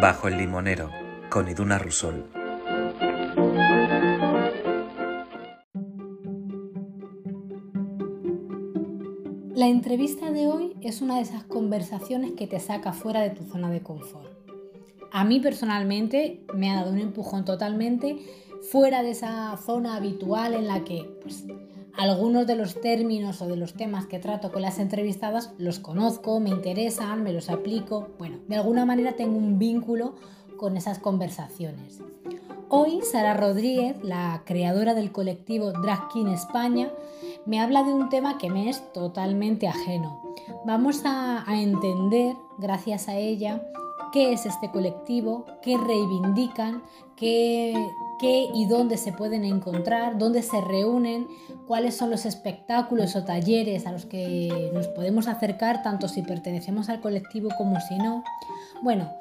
[0.00, 0.90] Bajo el limonero,
[1.30, 2.26] con Iduna Rusol.
[9.54, 13.44] La entrevista de hoy es una de esas conversaciones que te saca fuera de tu
[13.44, 14.30] zona de confort.
[15.12, 18.18] A mí personalmente me ha dado un empujón totalmente
[18.70, 21.46] fuera de esa zona habitual en la que pues,
[21.96, 26.40] algunos de los términos o de los temas que trato con las entrevistadas los conozco,
[26.40, 28.08] me interesan, me los aplico.
[28.18, 30.14] Bueno, de alguna manera tengo un vínculo
[30.56, 32.00] con esas conversaciones.
[32.68, 36.90] Hoy Sara Rodríguez, la creadora del colectivo Drag King España,
[37.46, 40.20] me habla de un tema que me es totalmente ajeno.
[40.64, 43.62] Vamos a, a entender, gracias a ella,
[44.12, 46.82] qué es este colectivo, qué reivindican,
[47.14, 47.74] qué
[48.18, 51.26] qué y dónde se pueden encontrar, dónde se reúnen,
[51.66, 56.88] cuáles son los espectáculos o talleres a los que nos podemos acercar, tanto si pertenecemos
[56.88, 58.24] al colectivo como si no.
[58.82, 59.12] Bueno,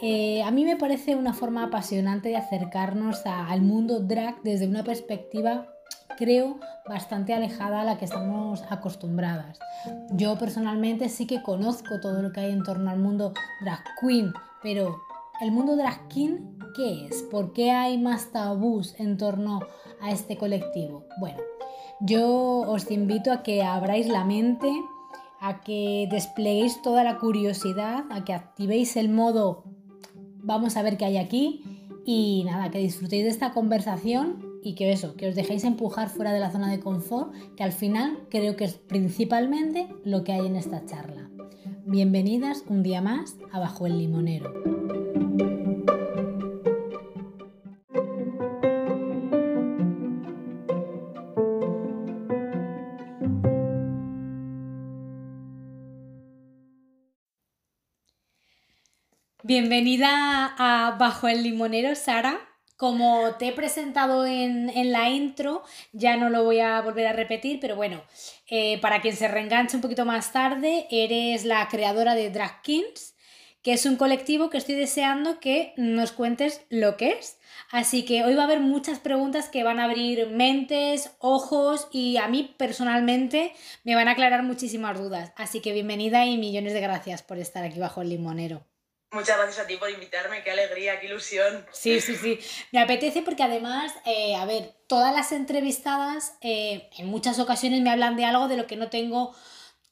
[0.00, 4.84] eh, a mí me parece una forma apasionante de acercarnos al mundo drag desde una
[4.84, 5.68] perspectiva
[6.16, 9.58] creo bastante alejada a la que estamos acostumbradas.
[10.10, 14.32] Yo personalmente sí que conozco todo lo que hay en torno al mundo drag queen,
[14.62, 15.00] pero
[15.42, 16.38] el mundo drag king
[16.76, 17.22] ¿qué es?
[17.24, 19.60] ¿Por qué hay más tabús en torno
[20.00, 21.04] a este colectivo?
[21.18, 21.38] Bueno,
[22.00, 24.72] yo os invito a que abráis la mente,
[25.40, 29.64] a que despleguéis toda la curiosidad, a que activéis el modo
[30.44, 31.64] vamos a ver qué hay aquí
[32.06, 36.32] y nada, que disfrutéis de esta conversación y que eso, que os dejéis empujar fuera
[36.32, 40.46] de la zona de confort, que al final creo que es principalmente lo que hay
[40.46, 41.30] en esta charla.
[41.84, 44.81] Bienvenidas un día más a Bajo el Limonero.
[59.44, 62.38] Bienvenida a Bajo el Limonero, Sara.
[62.76, 67.58] Como te he presentado en, la intro, ya no lo voy a volver a repetir,
[67.58, 68.04] pero bueno,
[68.46, 73.16] eh, para quien se reenganche un poquito más tarde, eres la creadora de Drag Kings,
[73.62, 77.40] que es un colectivo que estoy deseando que nos cuentes lo que es.
[77.72, 82.16] Así que hoy va a haber muchas preguntas que van a abrir mentes, ojos y
[82.16, 85.32] a mí personalmente me van a aclarar muchísimas dudas.
[85.34, 88.71] Así que bienvenida y millones de gracias por estar aquí bajo el limonero.
[89.12, 91.66] Muchas gracias a ti por invitarme, qué alegría, qué ilusión.
[91.70, 92.38] Sí, sí, sí.
[92.72, 97.90] Me apetece porque además, eh, a ver, todas las entrevistadas eh, en muchas ocasiones me
[97.90, 99.34] hablan de algo de lo que no tengo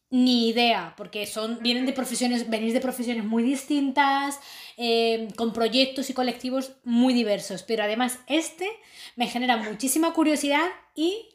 [0.08, 4.41] ni idea, porque son, vienen de profesiones, venís de profesiones muy distintas,
[4.78, 8.70] eh, con proyectos y colectivos muy diversos, pero además este
[9.16, 11.28] me genera muchísima curiosidad y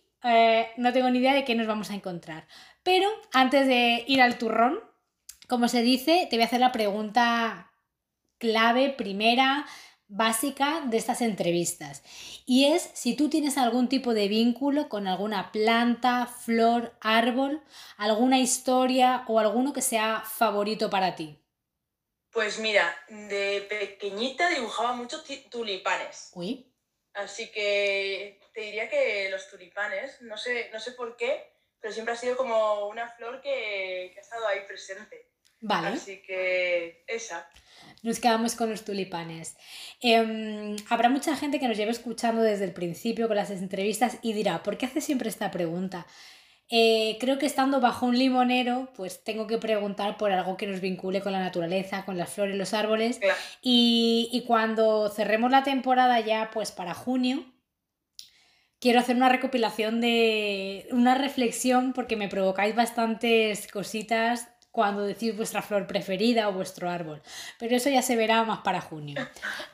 [0.78, 2.48] no tengo ni idea de qué nos vamos a encontrar.
[2.82, 4.80] Pero antes de ir al turrón,
[5.48, 7.72] como se dice, te voy a hacer la pregunta
[8.38, 9.66] clave primera,
[10.08, 12.04] básica de estas entrevistas.
[12.46, 17.64] Y es si tú tienes algún tipo de vínculo con alguna planta, flor, árbol,
[17.98, 21.40] alguna historia o alguno que sea favorito para ti.
[22.32, 26.32] Pues mira, de pequeñita dibujaba muchos tulipanes.
[26.34, 26.72] Uy.
[27.14, 32.14] Así que te diría que los tulipanes, no sé, no sé por qué, pero siempre
[32.14, 35.30] ha sido como una flor que, que ha estado ahí presente.
[35.62, 35.88] Vale.
[35.88, 37.50] Así que esa.
[38.04, 39.58] Nos quedamos con los tulipanes.
[40.00, 44.34] Em, habrá mucha gente que nos lleve escuchando desde el principio con las entrevistas y
[44.34, 46.06] dirá, ¿por qué hace siempre esta pregunta?
[46.70, 50.82] Eh, creo que estando bajo un limonero, pues tengo que preguntar por algo que nos
[50.82, 53.20] vincule con la naturaleza, con las flores, los árboles.
[53.62, 57.46] Y, y cuando cerremos la temporada ya, pues para junio,
[58.80, 65.62] quiero hacer una recopilación de una reflexión porque me provocáis bastantes cositas cuando decís vuestra
[65.62, 67.22] flor preferida o vuestro árbol.
[67.58, 69.16] Pero eso ya se verá más para junio.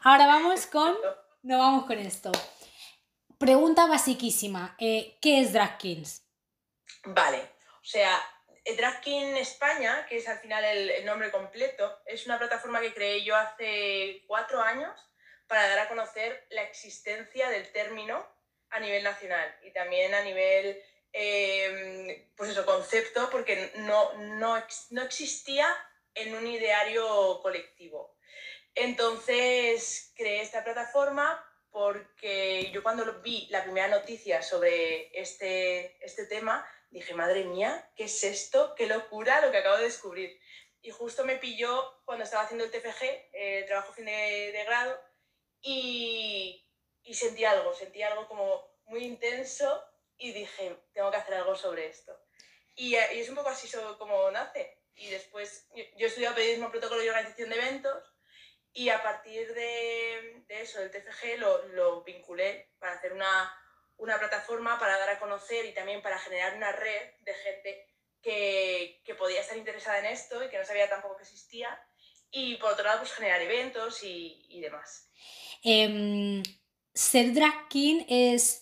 [0.04, 0.96] Ahora vamos con.
[1.42, 2.32] No vamos con esto.
[3.40, 4.76] Pregunta basiquísima.
[4.78, 5.80] Eh, ¿Qué es Drag?
[7.06, 7.40] Vale.
[7.82, 8.16] O sea,
[8.64, 9.02] eh, Drag
[9.40, 14.24] España, que es al final el, nombre completo, es una plataforma que creé yo hace
[14.28, 14.94] cuatro años
[15.48, 18.24] para dar a conocer la existencia del término
[18.70, 20.80] a nivel nacional y también a nivel
[21.14, 25.68] Em, pues eso, concepto, porque no, no, no existía
[26.14, 28.16] en un ideario colectivo.
[28.76, 36.66] Entonces creé esta plataforma porque yo cuando vi la primera noticia sobre este, este tema,
[36.90, 38.76] dije, madre mía, ¿qué es esto?
[38.76, 40.40] ¡Qué locura lo que acabo de descubrir!
[40.82, 45.00] Y justo me pilló cuando estaba haciendo el TFG, el trabajo fin de, de grado,
[45.62, 46.68] y,
[47.04, 49.82] y sentí algo, sentí algo como muy intenso
[50.22, 52.16] y dije, tengo que hacer algo sobre esto.
[52.76, 54.78] Y, y es un poco así como nace.
[54.96, 58.04] Y después, yo, yo estudiado periodismo, protocolo y organización de eventos
[58.74, 63.52] Y a partir de, eso, del TFG, lo, lo, vinculé para hacer una,
[63.98, 67.88] una, plataforma para dar a conocer y también para generar una red de gente
[68.22, 71.82] que, que, podía estar interesada en esto y que no sabía tampoco que existía.
[72.30, 75.10] Y por otro lado, pues generar eventos y, y demás.
[75.64, 76.44] Eh,
[76.94, 78.61] ser drag king es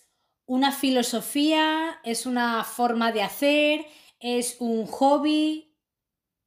[0.50, 3.86] una filosofía, es una forma de hacer,
[4.19, 5.78] es un hobby.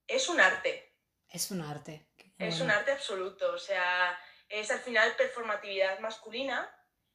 [0.08, 0.96] Es un arte.
[1.28, 2.08] Es un arte.
[2.36, 3.52] Es un arte absoluto.
[3.52, 4.18] O sea,
[4.48, 6.68] es al final performatividad masculina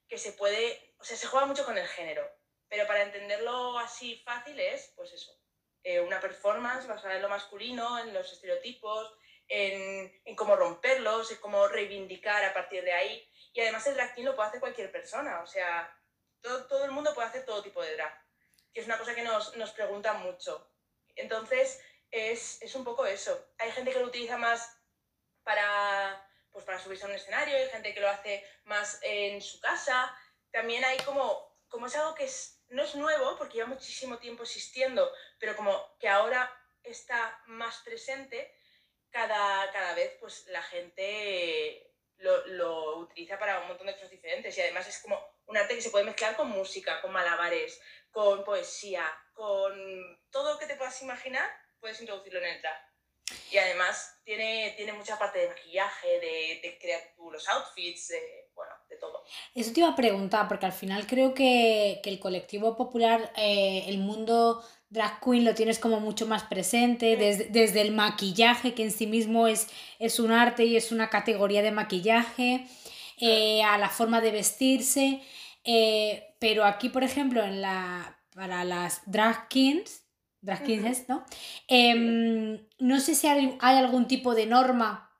[0.08, 0.96] que se puede.
[0.98, 2.26] O sea, se juega mucho con el género.
[2.70, 5.38] Pero para entenderlo así fácil es, pues eso,
[5.84, 9.14] eh, una performance basada en lo masculino, en los estereotipos,
[9.50, 13.30] en, en, cómo romperlos, en cómo reivindicar a partir de ahí.
[13.52, 15.42] Y además el drag lo puede hacer cualquier persona.
[15.42, 15.94] O sea,
[16.68, 18.26] todo, el mundo puede hacer todo tipo de drag,
[18.74, 20.72] que es una cosa que nos, nos preguntan mucho.
[21.16, 23.50] Entonces, es, es, un poco eso.
[23.58, 24.78] Hay gente que lo utiliza más
[25.44, 29.60] para, pues para subirse a un escenario, hay gente que lo hace más en su
[29.60, 30.16] casa.
[30.52, 34.44] También hay como, como es algo que es, no es nuevo, porque lleva muchísimo tiempo
[34.44, 36.52] existiendo, pero como que ahora
[36.84, 38.54] está más presente,
[39.10, 44.58] cada, cada vez pues la gente lo, lo utiliza para un montón de cosas diferentes
[44.58, 47.80] y además es como un arte que se puede mezclar con música, con malabares,
[48.12, 51.50] con poesía, con todo lo que te puedas imaginar,
[51.80, 52.88] puedes introducirlo en el drag.
[53.52, 58.74] Y además tiene, tiene mucha parte de maquillaje, de, de crear los outfits, de, bueno,
[58.88, 59.24] de todo.
[59.54, 63.84] Eso te iba a preguntar, porque al final creo que, que el colectivo popular, eh,
[63.88, 68.84] el mundo drag queen lo tienes como mucho más presente, desde, desde, el maquillaje, que
[68.84, 69.68] en sí mismo es,
[70.00, 72.66] es un arte y es una categoría de maquillaje,
[73.20, 75.22] eh, a la forma de vestirse.
[75.64, 80.04] Eh, pero aquí, por ejemplo, en la, para las drag kings,
[80.42, 81.26] drag kings, ¿no?
[81.68, 85.12] Eh, no sé si hay, hay, algún tipo de norma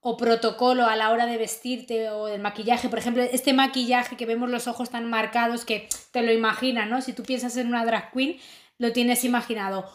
[0.00, 2.88] o protocolo a la hora de vestirte o del maquillaje.
[2.88, 7.02] Por ejemplo, este maquillaje que vemos los ojos tan marcados que te lo imaginas, ¿no?
[7.02, 8.38] Si tú piensas en una drag queen,
[8.82, 9.88] lo tienes imaginado.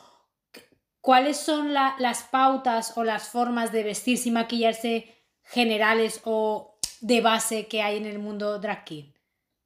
[1.01, 5.13] ¿Cuáles son la, las pautas o las formas de vestirse y maquillarse
[5.43, 9.11] generales o de base que hay en el mundo drag king?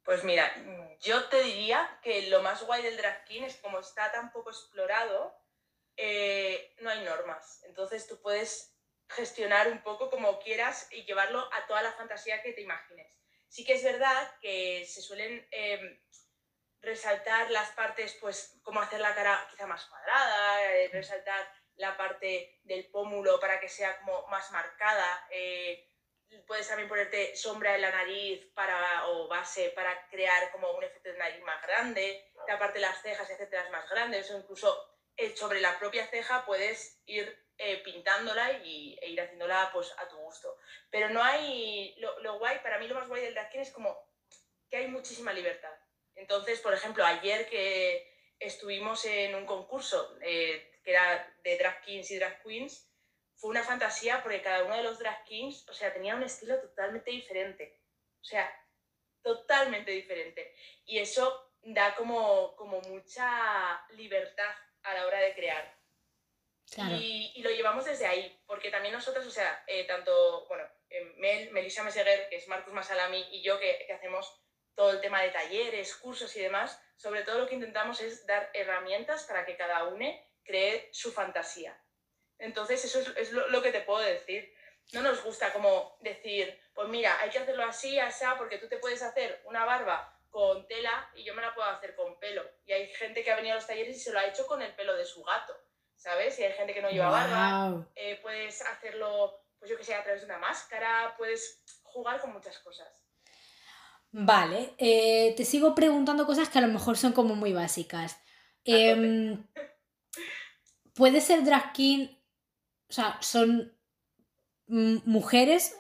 [0.04, 0.52] Pues mira,
[1.02, 4.50] yo te diría que lo más guay del drag king es como está tan poco
[4.50, 5.36] explorado,
[5.98, 7.64] eh, no hay normas.
[7.68, 8.76] Entonces tú puedes
[9.08, 13.08] gestionar un poco como quieras y llevarlo a toda la fantasía que te imagines.
[13.50, 16.02] Sí que es verdad que se suelen eh,
[16.82, 22.60] resaltar las partes, pues como hacer la cara quizá más cuadrada, eh, resaltar la parte
[22.64, 25.28] del pómulo para que sea como más marcada.
[25.32, 25.88] Eh,
[26.48, 31.10] puedes también ponerte sombra en la nariz para, o base para crear como un efecto
[31.10, 35.36] de nariz más grande, la parte de las cejas, etcétera, más grandes, o incluso eh,
[35.36, 40.18] sobre la propia ceja puedes ir eh, pintándola y, e ir haciéndola pues, a tu
[40.18, 40.58] gusto.
[40.90, 43.96] Pero no hay, lo, lo, guay, para mí lo más guay del drag es como
[44.70, 45.74] que hay muchísima libertad.
[46.16, 52.12] Entonces, por ejemplo, ayer que estuvimos en un concurso eh, que era de drag kings
[52.12, 52.88] y drag queens,
[53.36, 56.60] fue una fantasía porque cada uno de los drag kings, o sea, tenía un estilo
[56.60, 57.80] totalmente diferente.
[58.20, 58.52] O sea,
[59.24, 60.56] totalmente diferente.
[60.86, 64.54] Y eso da como, como mucha libertad
[64.84, 65.80] a la hora de crear.
[66.72, 66.96] Claro.
[66.96, 71.14] Y, y, lo llevamos desde ahí, porque también nosotros, o sea, eh, tanto, bueno, eh,
[71.18, 74.41] Mel, Melissa Meseguer, que es Marcus Masalami, y yo que, que hacemos
[74.76, 78.50] todo el tema de talleres, cursos y demás, sobre todo lo que intentamos es dar
[78.54, 80.08] herramientas para que cada uno
[80.44, 81.80] cree su fantasía.
[82.38, 84.54] Entonces, eso es, es lo, lo, que te puedo decir.
[84.94, 88.78] No nos gusta como decir, pues mira, hay que hacerlo así, así, porque tú te
[88.78, 92.44] puedes hacer una barba con tela y yo me la puedo hacer con pelo.
[92.66, 94.62] Y hay gente que ha venido a los talleres y se lo ha hecho con
[94.62, 95.56] el pelo de su gato,
[95.96, 96.40] ¿sabes?
[96.40, 97.14] Y hay gente que no lleva wow.
[97.14, 102.20] barba, eh, puedes hacerlo, pues yo que sé, a través de una máscara, puedes jugar
[102.22, 103.01] con muchas cosas.
[104.12, 108.20] Vale, eh, te sigo preguntando cosas que a lo mejor son como muy básicas.
[108.66, 109.38] Eh,
[110.94, 112.08] ¿Puede ser drag king
[112.92, 113.74] o sea, son
[114.68, 115.78] mujeres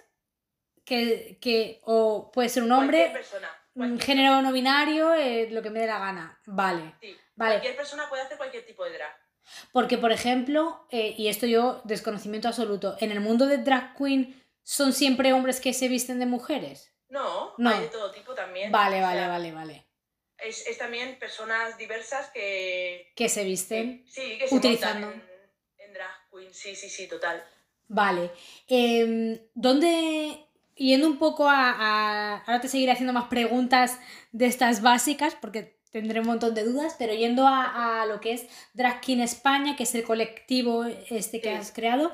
[0.85, 5.69] que, que, o puede ser un hombre, persona, un género no binario, eh, lo que
[5.69, 6.39] me dé la gana.
[6.45, 6.95] Vale.
[7.01, 7.55] Sí, vale.
[7.55, 9.13] Cualquier persona puede hacer cualquier tipo de drag.
[9.73, 14.41] Porque, por ejemplo, eh, y esto yo, desconocimiento absoluto, en el mundo de drag queen,
[14.63, 16.93] ¿son siempre hombres que se visten de mujeres?
[17.11, 17.69] No, no.
[17.69, 18.71] hay de todo tipo también.
[18.71, 19.85] Vale, vale, o sea, vale, vale.
[20.37, 23.11] Es, es, también personas diversas que...
[23.15, 24.03] Que se visten.
[24.05, 25.11] Que, sí, que se utilizando.
[25.11, 25.23] En,
[25.77, 27.43] en drag queen, sí, sí, sí, total.
[27.89, 28.31] Vale.
[28.69, 33.99] Eh, ¿Dónde, yendo un poco a, a, Ahora te seguiré haciendo más preguntas
[34.31, 38.31] de estas básicas, porque tendré un montón de dudas, pero yendo a, a lo que
[38.31, 41.55] es Drag King España, que es el colectivo este que sí.
[41.55, 42.13] has creado,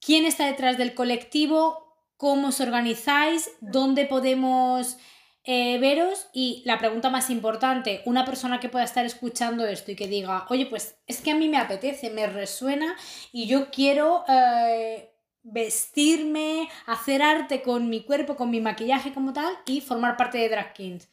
[0.00, 1.87] ¿quién está detrás del colectivo?
[2.18, 4.98] Cómo os organizáis, dónde podemos
[5.44, 9.96] eh, veros y la pregunta más importante, una persona que pueda estar escuchando esto y
[9.96, 12.96] que diga, oye, pues es que a mí me apetece, me resuena
[13.32, 19.56] y yo quiero eh, vestirme, hacer arte con mi cuerpo, con mi maquillaje como tal
[19.64, 21.08] y formar parte de Drag Kings.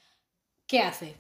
[0.68, 1.16] ¿Qué hace?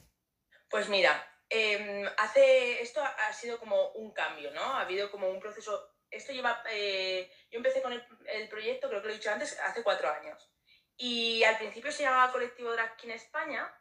[0.68, 4.62] Pues mira, em, hace, esto ha sido como un cambio, ¿no?
[4.62, 9.07] Ha habido como un proceso esto lleva, eh, yo empecé con el, proyecto, creo que
[9.07, 10.50] lo he dicho antes, hace cuatro años.
[10.98, 13.72] Y al principio se llamaba Colectivo Drag King España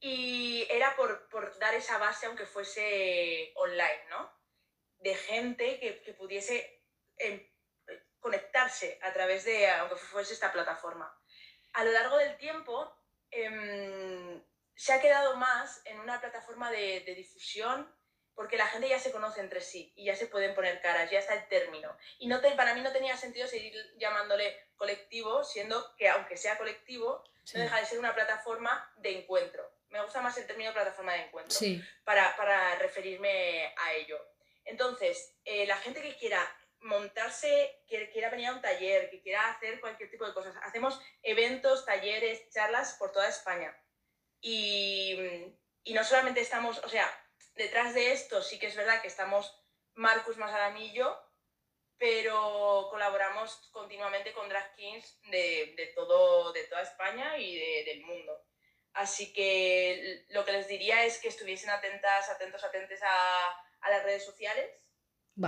[0.00, 4.32] y era por, por, dar esa base, aunque fuese online, ¿no?
[4.98, 6.84] De gente que, que pudiese
[7.16, 7.48] em,
[8.18, 11.16] conectarse a través de, aunque fuese esta plataforma.
[11.74, 12.92] A lo largo del tiempo
[13.30, 14.42] em,
[14.74, 17.88] se ha quedado más en una plataforma de difusión
[18.34, 21.18] porque la gente ya se conoce entre sí y ya se pueden poner caras, ya
[21.18, 21.96] está el término.
[22.18, 27.24] Y no para mí no tenía sentido seguir llamándole colectivo, siendo que aunque sea colectivo,
[27.54, 29.70] no deja de ser una plataforma de encuentro.
[29.90, 31.58] Me gusta más el término plataforma de encuentro
[32.04, 34.18] para, para, referirme a ello.
[34.64, 36.40] Entonces, eh, la gente que quiera
[36.80, 41.00] montarse, que quiera venir a un taller, que quiera hacer cualquier tipo de cosas, hacemos
[41.22, 43.76] eventos, talleres, charlas por toda España.
[44.40, 45.16] Y,
[45.84, 47.08] y no solamente estamos, o sea,
[47.54, 49.54] detrás de esto sí que es verdad que estamos
[49.94, 51.18] Marcus Masaramillo,
[51.98, 58.44] pero colaboramos continuamente con drag kings de, todo, de toda España y del mundo.
[58.94, 64.24] Así que lo que les diría es que estuviesen atentas, atentos, atentes a, las redes
[64.24, 64.70] sociales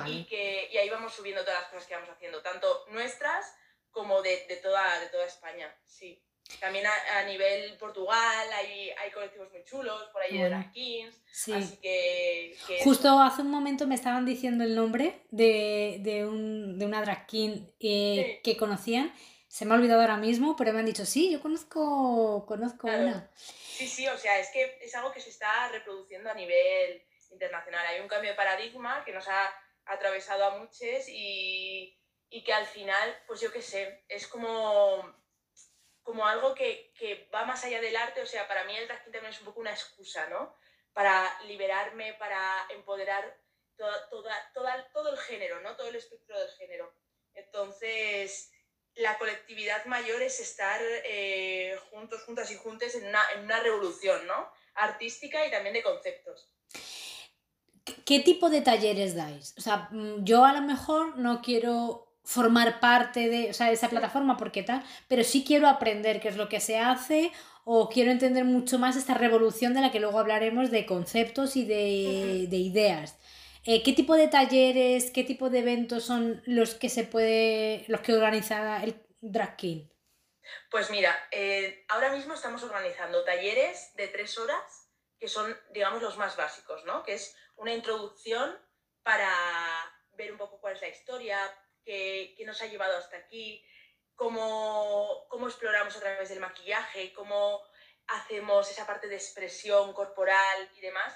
[0.07, 3.55] y que y ahí vamos subiendo todas las cosas que vamos haciendo, tanto nuestras
[3.91, 5.77] como de, de, toda, de toda España.
[5.85, 6.25] Sí.
[6.61, 11.17] También a, nivel Portugal hay, hay, colectivos muy chulos, por ahí de Drag Kings.
[11.53, 16.85] Así que, Justo hace un momento me estaban diciendo el nombre de, de, un, de
[16.87, 19.13] una drag king eh, que conocían.
[19.49, 23.31] Se me ha olvidado ahora mismo, pero me han dicho, sí, yo conozco, conozco una.
[23.37, 27.87] Sí, sí, o sea, es que es algo que se está reproduciendo a nivel internacional.
[27.87, 29.51] Hay un cambio de paradigma que nos ha
[29.87, 31.99] atravesado a muchos y,
[32.31, 35.15] y que al final, pues yo qué sé, es como
[36.05, 39.03] como algo que, que, va más allá del arte, o sea, para mí el drag
[39.05, 40.55] también es un poco una excusa, ¿no?
[40.93, 43.37] Para liberarme, para empoderar
[43.77, 44.09] toda,
[44.53, 45.75] toda, todo el género, ¿no?
[45.75, 46.95] Todo el espectro del género.
[47.33, 48.53] Entonces,
[48.95, 54.27] la colectividad mayor es estar eh, juntos, juntas y juntes en una, en una revolución,
[54.27, 54.53] ¿no?
[54.75, 56.49] Artística y también de conceptos.
[58.05, 59.55] ¿Qué tipo de talleres dais?
[59.59, 64.63] O sea, mm, yo a lo mejor no quiero formar parte de, esa plataforma porque
[64.63, 67.33] tal, pero sí quiero aprender qué es lo que se hace
[67.65, 71.65] o quiero entender mucho más esta revolución de la que luego hablaremos de conceptos y
[71.65, 73.19] de, ideas.
[73.65, 78.01] Eh, ¿Qué tipo de talleres, qué tipo de eventos son los que se puede, los
[78.01, 79.89] que organiza el Drag King?
[80.71, 86.19] Pues mira, eh, ahora mismo estamos organizando talleres de tres horas que son, digamos, los
[86.19, 87.03] más básicos, ¿no?
[87.03, 88.59] Que es una introducción
[89.03, 89.31] para
[90.13, 91.39] ver un poco cuál es la historia,
[91.85, 93.65] que, nos ha llevado hasta aquí,
[94.15, 97.63] cómo, cómo exploramos a través del maquillaje, cómo
[98.07, 101.15] hacemos esa parte de expresión corporal y demás.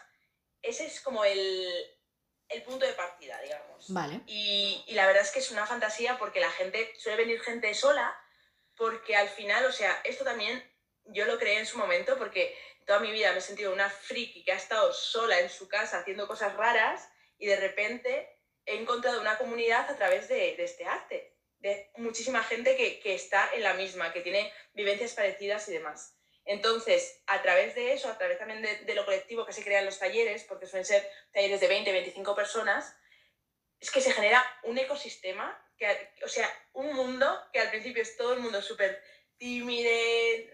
[0.62, 1.68] Ese es como el,
[2.48, 3.92] el punto de partida, digamos.
[3.92, 4.20] Vale.
[4.26, 7.72] Y, y, la verdad es que es una fantasía porque la gente, suele venir gente
[7.74, 8.18] sola,
[8.76, 10.62] porque al final, o sea, esto también
[11.04, 12.56] yo lo creé en su momento porque
[12.86, 15.98] toda mi vida me he sentido una friki que ha estado sola en su casa
[15.98, 17.08] haciendo cosas raras
[17.38, 18.37] y de repente
[18.68, 23.62] he encontrado una comunidad a través de, este arte, de muchísima gente que, está en
[23.62, 26.14] la misma, que tiene vivencias parecidas y demás.
[26.44, 29.98] Entonces, a través de eso, a través también de, lo colectivo que se crean los
[29.98, 32.94] talleres, porque suelen ser talleres de 20, 25 personas,
[33.80, 35.86] es que se genera un ecosistema, que,
[36.24, 39.02] o sea, un mundo que al principio es todo el mundo súper
[39.36, 39.90] tímido,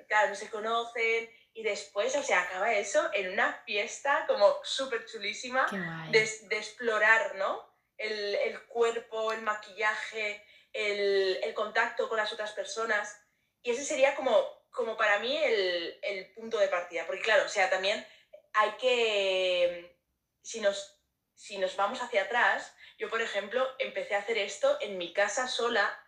[0.08, 5.06] claro, no se conocen, y después, o sea, acaba eso en una fiesta como súper
[5.06, 5.66] chulísima
[6.10, 7.73] de, de, explorar, ¿no?
[7.98, 13.20] El, cuerpo, el maquillaje, el, contacto con las otras personas.
[13.62, 17.06] Y ese sería como, como para mí el, punto de partida.
[17.06, 18.06] Porque claro, o sea, también
[18.52, 19.98] hay que,
[20.42, 21.00] si nos,
[21.34, 25.48] si nos vamos hacia atrás, yo por ejemplo empecé a hacer esto en mi casa
[25.48, 26.00] sola,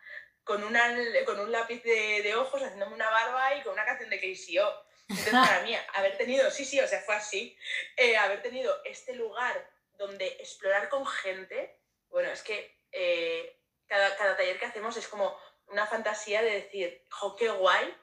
[0.44, 4.20] con, una, con un lápiz de, ojos, haciéndome una barba y con una canción de
[4.20, 4.86] KCO.
[5.08, 7.56] Entonces para mí, haber tenido, sí, sí, o sea, fue así,
[7.96, 14.58] eh, haber tenido este lugar donde explorar con gente, bueno, es que eh, cada, taller
[14.58, 15.36] que hacemos es como
[15.68, 17.94] una fantasía de decir, jo, qué guay,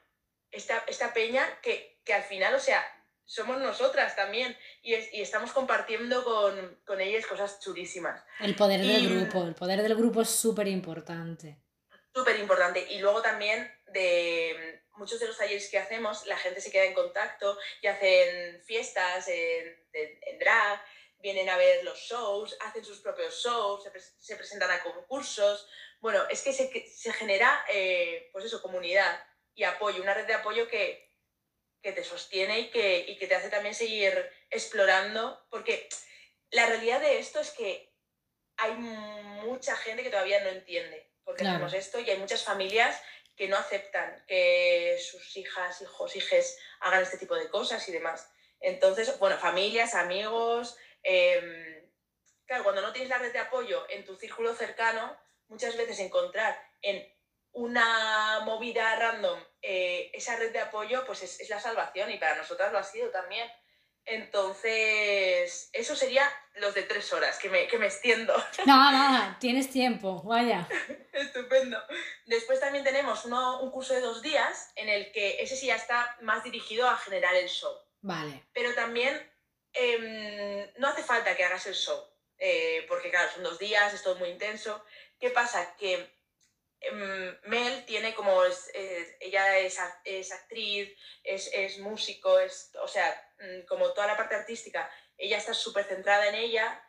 [0.51, 2.83] esta, esta peña que, al final, o sea,
[3.25, 8.23] somos nosotras también y, estamos compartiendo con, con, ellas cosas chulísimas.
[8.39, 11.57] El poder del grupo, el poder del grupo es súper importante.
[12.13, 12.85] Súper importante.
[12.91, 16.93] Y luego también de muchos de los talleres que hacemos, la gente se queda en
[16.93, 19.75] contacto y hacen fiestas en,
[20.39, 20.83] drag,
[21.23, 23.89] vienen a ver los shows, hacen sus propios shows,
[24.19, 25.67] se, presentan a concursos.
[26.01, 29.25] Bueno, es que se, se genera, eh, pues eso, comunidad
[29.55, 31.13] y apoyo, una red de apoyo que,
[31.81, 34.13] que te sostiene y que, y que te hace también seguir
[34.49, 35.87] explorando, porque
[36.51, 37.95] la realidad de esto es que
[38.57, 43.01] hay mucha gente que todavía no entiende por qué hacemos esto y hay muchas familias
[43.37, 48.29] que no aceptan que sus hijas, hijos, hijes hagan este tipo de cosas y demás.
[48.59, 51.89] Entonces, bueno, familias, amigos, em,
[52.45, 55.17] claro, cuando no tienes la red de apoyo en tu círculo cercano,
[55.48, 57.07] muchas veces encontrar en
[57.51, 62.36] una movida random eh, esa red de apoyo, pues es, es la salvación y para
[62.36, 63.50] nosotras lo ha sido también.
[64.05, 68.33] Entonces, eso sería los de tres horas, que me, que me extiendo.
[68.65, 70.67] No, no, tienes tiempo, vaya.
[71.13, 71.81] Estupendo.
[72.25, 75.75] Después también tenemos uno, un curso de dos días en el que ese sí ya
[75.75, 77.74] está más dirigido a generar el show.
[78.01, 78.43] Vale.
[78.53, 79.31] Pero también
[79.73, 82.03] em, no hace falta que hagas el show,
[82.37, 84.83] eh, porque claro, son dos días, es todo muy intenso.
[85.19, 85.75] ¿Qué pasa?
[85.77, 86.09] Que
[86.83, 90.89] Em, Mel tiene como, es, eh, ella es, es actriz,
[91.23, 95.85] es, es, músico, es, o sea, mm, como toda la parte artística, ella está súper
[95.85, 96.83] centrada en ella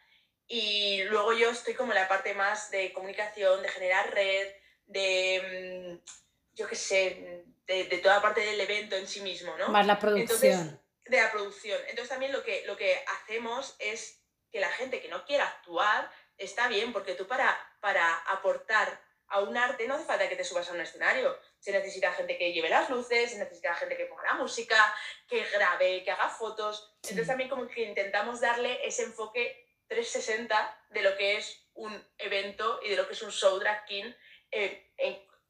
[0.49, 4.49] y luego yo estoy como en la parte más de comunicación, de generar red,
[4.87, 9.69] de, mm, yo qué sé, de, de, toda parte del evento en sí mismo, ¿no?
[9.69, 10.81] Más la producción.
[11.07, 11.81] De la producción.
[11.89, 14.21] Entonces también lo que, lo que hacemos es
[14.51, 19.41] que la gente que no quiera actuar está bien, porque tú para, para aportar a
[19.41, 21.37] un arte no hace falta que te subas a un escenario.
[21.59, 24.95] Se necesita gente que lleve las luces, se necesita gente que ponga la música,
[25.29, 26.95] que grabe, que haga fotos.
[27.03, 32.81] Entonces también como que intentamos darle ese enfoque 360 de lo que es un evento
[32.83, 34.13] y de lo que es un show drag king
[34.51, 34.93] eh,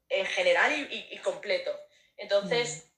[0.09, 1.77] en, general y, completo.
[2.17, 2.89] Entonces,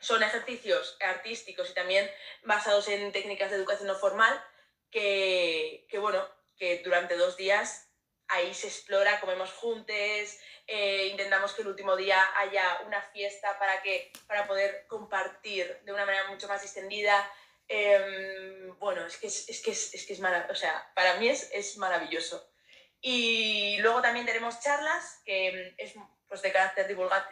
[0.00, 2.10] son ejercicios artísticos y también
[2.42, 4.42] basados en técnicas de educación no formal
[4.90, 7.90] que, que bueno, que durante dos días
[8.30, 13.82] ahí se explora, comemos juntos, eh, intentamos que el último día haya una fiesta para,
[13.82, 17.28] que, para poder compartir de una manera mucho más extendida.
[17.66, 21.28] Em, bueno, es que es, que es, es, que es maravilloso, o sea, para mí
[21.28, 22.52] es, es maravilloso.
[23.00, 25.94] Y luego también tenemos charlas que es
[26.30, 27.28] pues, de carácter divulgar,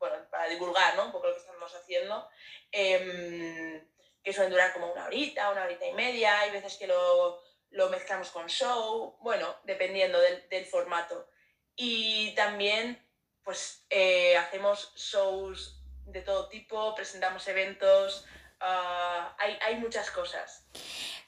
[0.00, 1.06] bueno, para divulgar ¿no?
[1.06, 2.28] un poco lo que estamos haciendo,
[2.72, 3.86] em,
[4.24, 7.90] que suelen durar como una horita, una horita y media, hay veces que lo lo
[7.90, 11.28] mezclamos con show, bueno, dependiendo del, formato.
[11.76, 13.00] Y también,
[13.42, 18.26] pues, eh, hacemos shows de todo tipo, presentamos eventos,
[18.60, 20.64] ah, hay, muchas cosas.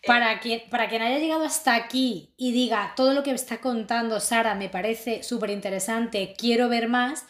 [0.06, 3.60] Para, eh, quien, para quien haya llegado hasta aquí y diga todo lo que está
[3.60, 7.26] contando Sara me parece súper interesante, quiero ver más,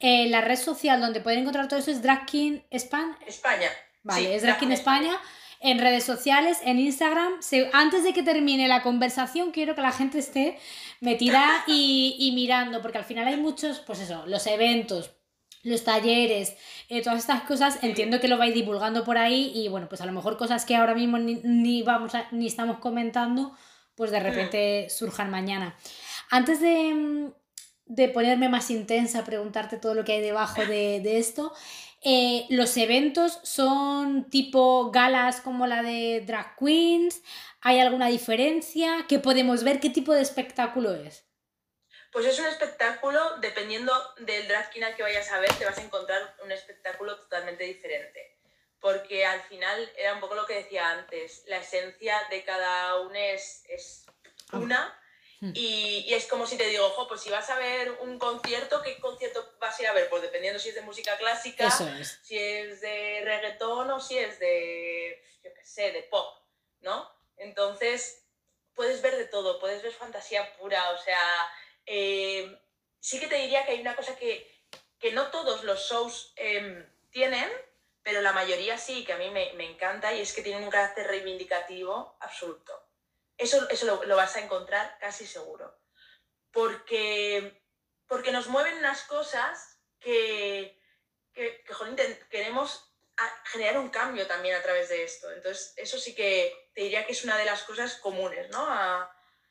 [0.00, 3.18] eh, la red social donde pueden encontrar todo eso es Drag King España.
[3.26, 3.70] España.
[4.02, 5.18] Vale, es Drag King España
[5.64, 7.40] en redes sociales, en Instagram.
[7.72, 10.58] antes de que termine la conversación, quiero que la gente esté
[11.00, 15.12] metida y, mirando, porque al final hay muchos, pues eso, los eventos,
[15.64, 16.56] los talleres,
[16.88, 20.06] eh, todas estas cosas, entiendo que lo vais divulgando por ahí y bueno, pues a
[20.06, 23.56] lo mejor cosas que ahora mismo ni, vamos ni estamos comentando,
[23.96, 25.76] pues de repente surjan mañana.
[26.30, 27.32] Antes de,
[28.12, 31.52] ponerme más intensa, preguntarte todo lo que hay debajo de, de esto,
[32.06, 37.22] eh, los eventos son tipo galas como la de Drag Queens.
[37.62, 39.06] ¿Hay alguna diferencia?
[39.08, 39.80] ¿Qué podemos ver?
[39.80, 41.24] ¿Qué tipo de espectáculo es?
[42.14, 45.76] Pues es un espectáculo, dependiendo del drag queen al que vayas a ver, te vas
[45.76, 48.38] a encontrar un espectáculo totalmente diferente.
[48.80, 53.14] Porque al final era un poco lo que decía antes, la esencia de cada uno
[53.14, 54.06] es, es
[54.52, 54.58] ah.
[54.58, 55.00] una
[55.44, 55.52] Hmm.
[55.54, 58.98] Y, es como si te digo, ojo, pues si vas a ver un concierto, ¿qué
[58.98, 60.08] concierto vas a ir a ver?
[60.08, 61.70] Pues dependiendo si es de música clásica,
[62.22, 66.38] si es de reggaetón o si es de, yo qué sé, de pop,
[66.80, 67.10] ¿no?
[67.36, 68.24] Entonces,
[68.74, 71.20] puedes ver de todo, puedes ver fantasía pura, o sea,
[71.86, 72.60] eh,
[73.00, 74.52] sí que te diría que hay una cosa que,
[75.12, 77.50] no todos los shows em, tienen,
[78.02, 80.70] pero la mayoría sí, que a mí me, me encanta y es que tienen un
[80.70, 82.84] carácter reivindicativo absoluto.
[83.36, 85.76] Eso, eso lo, vas a encontrar casi seguro.
[86.52, 87.62] Porque,
[88.06, 90.80] porque nos mueven unas cosas que,
[91.32, 91.64] que,
[92.30, 92.90] queremos
[93.44, 95.30] generar un cambio también a través de esto.
[95.32, 98.66] Entonces, eso sí que te diría que es una de las cosas comunes ¿no?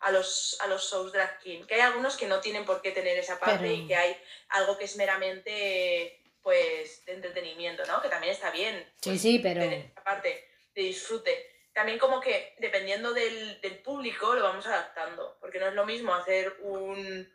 [0.03, 1.65] A, los, a los shows drag king.
[1.65, 4.15] Que hay algunos que no tienen por qué tener esa parte y que hay
[4.49, 8.01] algo que es meramente pues de entretenimiento, ¿no?
[8.01, 8.75] Que también está bien.
[9.01, 9.61] sí, pues, sí, pero...
[9.61, 15.59] Esa parte de disfrute también como que dependiendo del, del, público lo vamos adaptando, porque
[15.59, 17.27] no es lo mismo hacer un,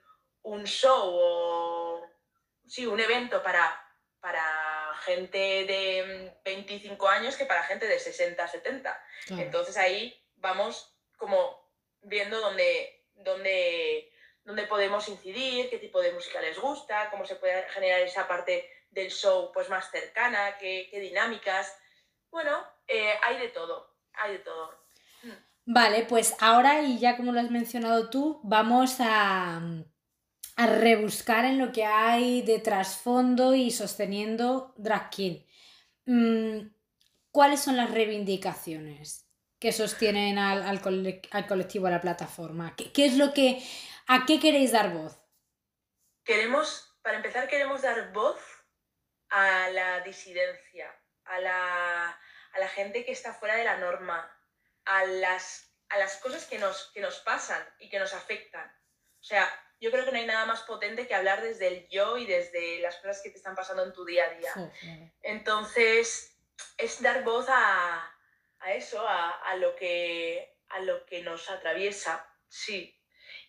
[0.42, 2.06] un show o
[2.66, 3.84] sí, un evento para,
[4.20, 9.04] para gente de 25 años que para gente de 60, 70.
[9.30, 11.67] Entonces ahí vamos como
[12.08, 14.10] viendo dónde, dónde,
[14.44, 18.68] dónde podemos incidir, qué tipo de música les gusta, cómo se puede generar esa parte
[18.90, 21.76] del show pues más cercana, qué, qué dinámicas.
[22.30, 22.50] Bueno,
[22.86, 24.70] eh, hay de todo, hay de todo.
[25.22, 25.32] Mm.
[25.66, 29.60] Vale, pues ahora y ya como lo has mencionado tú, vamos a,
[30.56, 35.40] a rebuscar en lo que hay de trasfondo y sosteniendo Drag King.
[36.06, 36.70] Mm,
[37.30, 39.27] ¿Cuáles son las reivindicaciones
[39.60, 40.80] que sostienen al, al,
[41.46, 42.74] colectivo, a la plataforma?
[42.76, 43.62] ¿Qué, ¿Qué, es lo que...
[44.06, 45.16] ¿A qué queréis dar voz?
[46.24, 48.38] Queremos, para empezar, queremos dar voz
[49.30, 50.94] a la disidencia,
[51.24, 54.30] a la, a la gente que está fuera de la norma,
[54.84, 58.66] a las, a las cosas que nos, que nos pasan y que nos afectan.
[59.20, 59.46] O sea,
[59.80, 62.80] yo creo que no hay nada más potente que hablar desde el yo y desde
[62.80, 64.72] las cosas que te están pasando en tu día a día.
[65.22, 66.36] Entonces,
[66.76, 68.17] es dar voz a,
[68.60, 72.94] a eso, a, a, lo que, a lo que nos atraviesa, sí.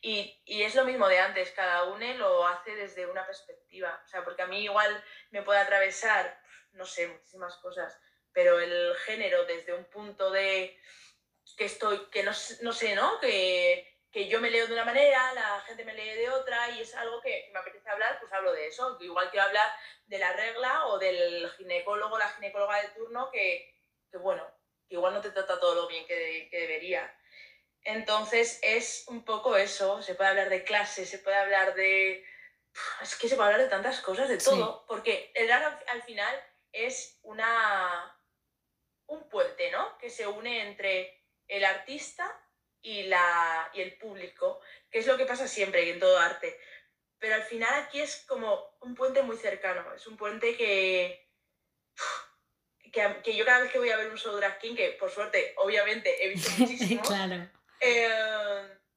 [0.02, 4.02] Y, y, es lo mismo de antes, cada uno lo hace desde una perspectiva.
[4.06, 6.39] O sea, porque a mí igual me puede atravesar,
[6.72, 8.00] no sé, muchísimas cosas,
[8.32, 10.80] pero el género desde un punto de
[11.58, 13.19] que estoy, que no, no sé, ¿no?
[13.19, 16.82] Que, que yo me leo de una manera, la gente me lee de otra y
[16.82, 18.98] es algo que, me apetece hablar, pues hablo de eso.
[19.02, 19.69] Igual quiero hablar
[20.08, 23.76] de la regla o del ginecólogo, la ginecóloga de turno, que,
[24.12, 24.43] que bueno,
[24.89, 27.15] igual no te trata todo lo bien que, que, debería.
[27.84, 32.25] Entonces es un poco eso, se puede hablar de clase, se puede hablar de...
[33.02, 36.36] Es que se puede hablar de tantas cosas, de todo, porque el drag al final
[36.71, 38.19] es una...
[39.08, 39.97] un puente, ¿no?
[39.97, 42.39] Que se une entre el artista
[42.82, 46.60] y, la, y el público, que es lo que pasa siempre en todo arte.
[47.17, 51.30] Pero al final aquí es como un puente muy cercano, es un puente que,
[52.91, 55.54] que, yo cada vez que voy a ver un show drag king, que por suerte
[55.58, 57.02] obviamente he visto muchísimo,
[57.82, 58.08] eh,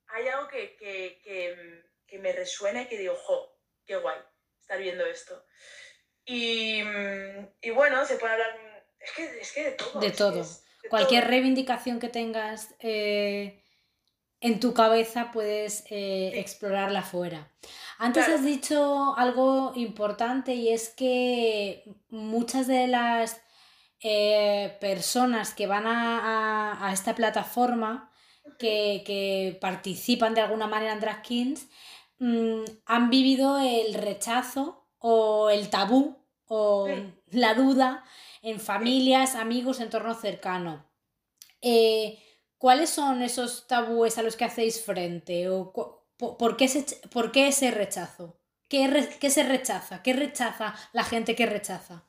[0.08, 1.20] hay algo que, que,
[2.06, 4.18] que, me resuena y que digo, jo, qué guay
[4.60, 5.44] estar viendo esto.
[6.24, 6.82] Y,
[7.60, 10.00] y bueno, se puede hablar, es que, es que de todo.
[10.00, 10.46] De todo.
[10.90, 13.62] Cualquier reivindicación que tengas eh,
[14.40, 17.50] en tu cabeza puedes eh, explorarla fuera.
[17.98, 23.40] Antes has dicho algo importante y es que muchas de las
[24.02, 28.12] eh, personas que van a, esta plataforma,
[28.58, 31.68] que, participan de alguna manera en Drag Kings,
[32.18, 36.88] mm, han vivido el rechazo o el tabú o
[37.30, 38.04] la duda
[38.42, 40.84] en familias, amigos, entorno cercano.
[41.60, 42.18] Eh,
[42.58, 45.48] ¿Cuáles son esos tabúes a los que hacéis frente?
[45.48, 45.72] ¿O
[46.16, 48.38] por, qué ese, por qué ese rechazo?
[48.68, 50.02] ¿Qué, se rechaza?
[50.02, 52.04] ¿Qué rechaza la gente que rechaza?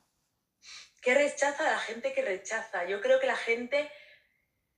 [1.04, 2.86] ¿Qué rechaza la gente que rechaza?
[2.86, 3.92] Yo creo que la gente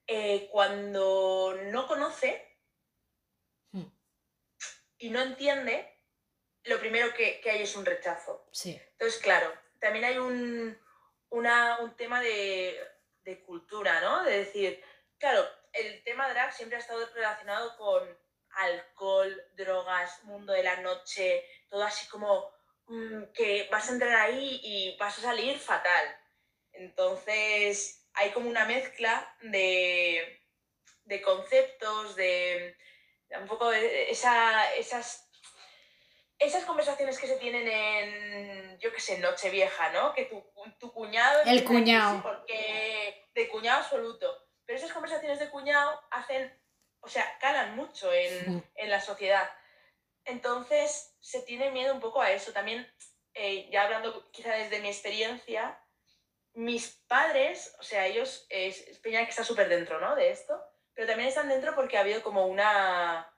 [0.08, 2.58] eh, cuando no conoce
[3.70, 3.86] hmm.
[4.98, 6.00] y no entiende,
[6.64, 8.48] lo primero que, hay es un rechazo.
[8.50, 8.76] Sí.
[8.92, 10.76] Entonces, claro, también hay un,
[11.30, 12.76] un tema de,
[13.22, 14.24] de cultura, ¿no?
[14.24, 14.82] De decir,
[15.18, 18.18] claro, el tema drag siempre ha estado relacionado con
[18.50, 22.55] alcohol, drogas, mundo de la noche, todo así como
[23.34, 26.16] que vas a entrar ahí y vas a salir fatal.
[26.72, 30.42] Entonces hay como una mezcla de,
[31.04, 32.76] de conceptos, de,
[33.38, 35.30] un poco de esa, esas,
[36.38, 40.14] esas conversaciones que se tienen en, yo qué sé, Nochevieja, ¿no?
[40.14, 40.44] Que tu,
[40.78, 41.42] tu cuñado...
[41.46, 42.22] El cuñado.
[42.22, 46.52] Porque de cuñado absoluto pero esas conversaciones de cuñado hacen,
[47.00, 49.48] o sea, calan mucho en, la sociedad.
[50.26, 52.52] Entonces se tiene miedo un poco a eso.
[52.52, 52.86] También,
[53.34, 55.80] eh, ya hablando quizá desde mi experiencia,
[56.54, 60.14] mis padres, o sea, ellos, es, Peña que está súper dentro, ¿no?
[60.14, 60.60] De esto,
[60.94, 63.30] pero también están dentro porque ha habido como una,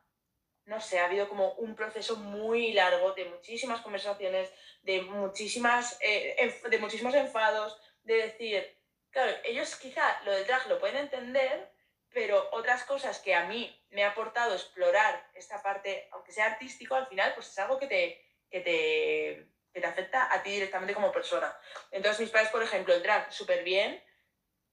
[0.64, 6.61] no sé, ha habido como un proceso muy largo de muchísimas conversaciones, de, muchísimas, eh,
[6.70, 8.79] de muchísimos enfados, de decir,
[9.11, 11.70] Claro, ellos quizá lo del drag lo pueden entender,
[12.18, 16.96] pero otras cosas que a mí me ha aportado explorar esta parte, aunque sea artístico,
[16.96, 20.94] al final pues es algo que te, que te, que te afecta a ti directamente
[20.94, 21.57] como persona.
[21.92, 24.02] Entonces mis padres, por ejemplo, el drag súper bien,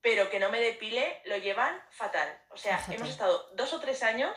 [0.00, 2.36] pero que no me depile lo llevan fatal.
[2.50, 4.36] O sea, hemos estado dos o tres años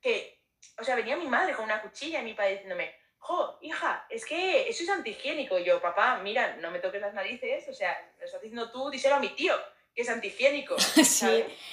[0.00, 0.40] que,
[0.78, 4.24] o sea, venía mi madre con una cuchilla y mi padre diciéndome, jo, hija, es
[4.24, 5.58] que eso es antihigiénico.
[5.58, 8.90] Y yo, papá, mira, no me toques las narices, o sea, me estás diciendo tú,
[8.90, 9.56] díselo a mi tío,
[9.98, 10.78] que es antihigiénico.
[10.78, 11.26] sí,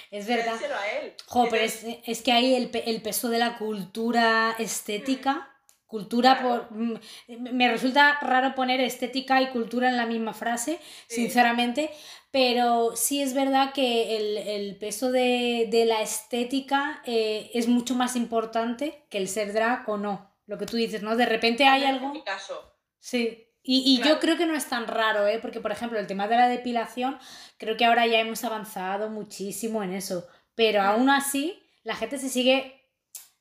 [0.10, 0.54] es verdad.
[0.54, 1.14] Díselo a él.
[1.28, 5.56] Jo, pero es, es, que hay el, el, peso de la cultura estética.
[5.86, 6.72] Cultura por.
[6.72, 6.98] Mm,
[7.54, 11.92] me resulta raro poner estética y cultura en la misma frase, sinceramente,
[12.32, 19.06] pero sí es verdad que el, peso de, la estética eh, es mucho más importante
[19.12, 20.36] que el ser drag o no.
[20.48, 21.16] Lo que tú dices, ¿no?
[21.16, 22.08] De repente hay algo.
[22.08, 22.74] En mi caso.
[22.98, 23.44] Sí.
[23.67, 25.39] Y, yo creo que no es tan raro, ¿eh?
[25.41, 27.17] Porque, por ejemplo, el tema de la depilación,
[27.58, 30.28] creo que ahora ya hemos avanzado muchísimo en eso.
[30.54, 32.88] Pero aún así, la gente se sigue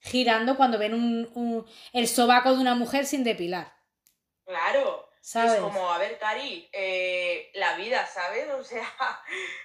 [0.00, 3.74] girando cuando ven un, el sobaco de una mujer sin depilar.
[4.46, 5.10] Claro.
[5.20, 5.54] ¿Sabes?
[5.54, 8.48] Es como, a ver, Cari, eh, la vida, ¿sabes?
[8.58, 8.86] O sea,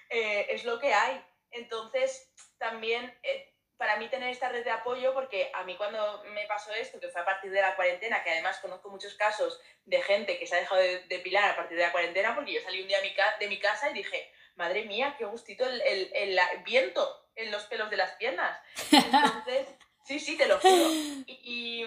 [0.10, 1.24] eh, es lo que hay.
[1.52, 6.46] Entonces, también eh, para mí tener esta red de apoyo, porque a mí cuando me
[6.48, 10.02] pasó esto, que fue a partir de la cuarentena, que además conozco muchos casos de
[10.02, 12.82] gente que se ha dejado de depilar a partir de la cuarentena, porque yo salí
[12.82, 13.00] un día
[13.39, 17.63] de mi casa y dije, madre mía, qué gustito el, el, el viento en los
[17.68, 18.60] pelos de las piernas.
[18.92, 19.68] Entonces,
[20.10, 20.89] Sí, sí, te lo juro.
[21.28, 21.86] Y,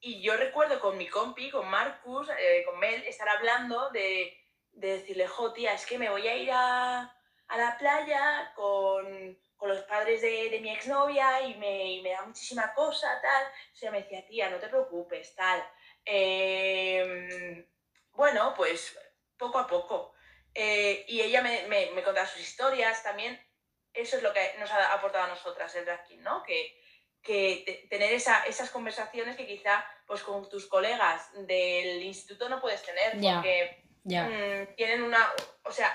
[0.00, 4.32] y, yo recuerdo con mi compi, con Marcus, eh, con Mel, estar hablando de,
[4.70, 7.00] de, decirle, jo, tía, es que me voy a ir a,
[7.48, 12.10] a la playa con, con los padres de, de, mi exnovia y me, y me
[12.10, 13.46] da muchísima cosa, tal.
[13.72, 15.66] O sea, me decía, tía, no te preocupes, tal.
[16.04, 17.66] Em,
[18.10, 18.94] bueno, pues
[19.38, 20.12] poco a poco.
[20.52, 23.40] Eh, y ella me, me, me, contaba sus historias también.
[23.94, 26.42] Eso es lo que nos ha aportado a nosotras el drag ¿no?
[26.42, 26.78] Que,
[27.22, 32.82] que tener esa, esas conversaciones que quizá pues con tus colegas del instituto no puedes
[32.82, 35.90] tener porque mm, tienen una, o sea,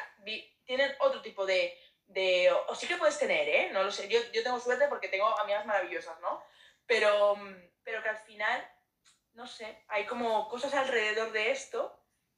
[0.66, 1.78] tienen otro tipo de,
[2.10, 3.70] de, o sí que puedes tener, ¿eh?
[3.72, 6.44] No lo sé, yo, yo tengo suerte porque tengo amigas maravillosas, ¿no?
[6.86, 7.38] Pero,
[7.84, 8.68] pero que al final,
[9.34, 11.96] no sé, hay como cosas alrededor de esto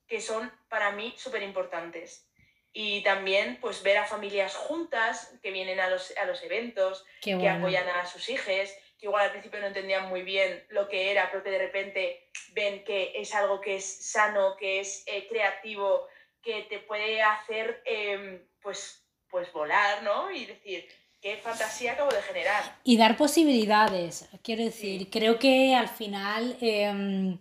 [0.08, 2.28] que son para mí súper importantes.
[2.74, 7.50] Y también pues ver a familias juntas que vienen a los, a los eventos, que
[7.50, 11.30] apoyan a sus hijos, que igual al principio no entendían muy bien lo que era,
[11.32, 16.08] pero que de repente ven que es algo que es sano, que es eh, creativo,
[16.42, 19.02] que te puede hacer em, pues,
[19.32, 20.30] pues volar, ¿no?
[20.30, 20.86] Y decir,
[21.22, 22.80] qué fantasía acabo de generar.
[22.84, 26.58] Y dar posibilidades, quiero decir, creo que al final...
[26.62, 27.40] Em,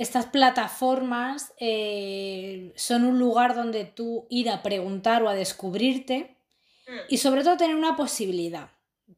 [0.00, 6.38] estas plataformas eh, son un lugar donde tú ir a preguntar o a descubrirte
[6.88, 6.92] mm.
[7.10, 8.70] y sobre todo tener una posibilidad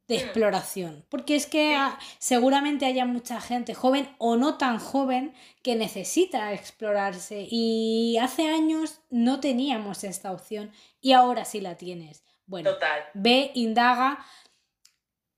[0.08, 0.18] de mm.
[0.18, 1.04] exploración.
[1.08, 1.78] Porque es que
[2.18, 9.02] seguramente haya mucha gente joven o no tan joven que necesita explorarse y hace años
[9.08, 12.24] no teníamos esta opción y ahora sí la tienes.
[12.46, 12.70] Bueno,
[13.12, 14.24] ve, indaga,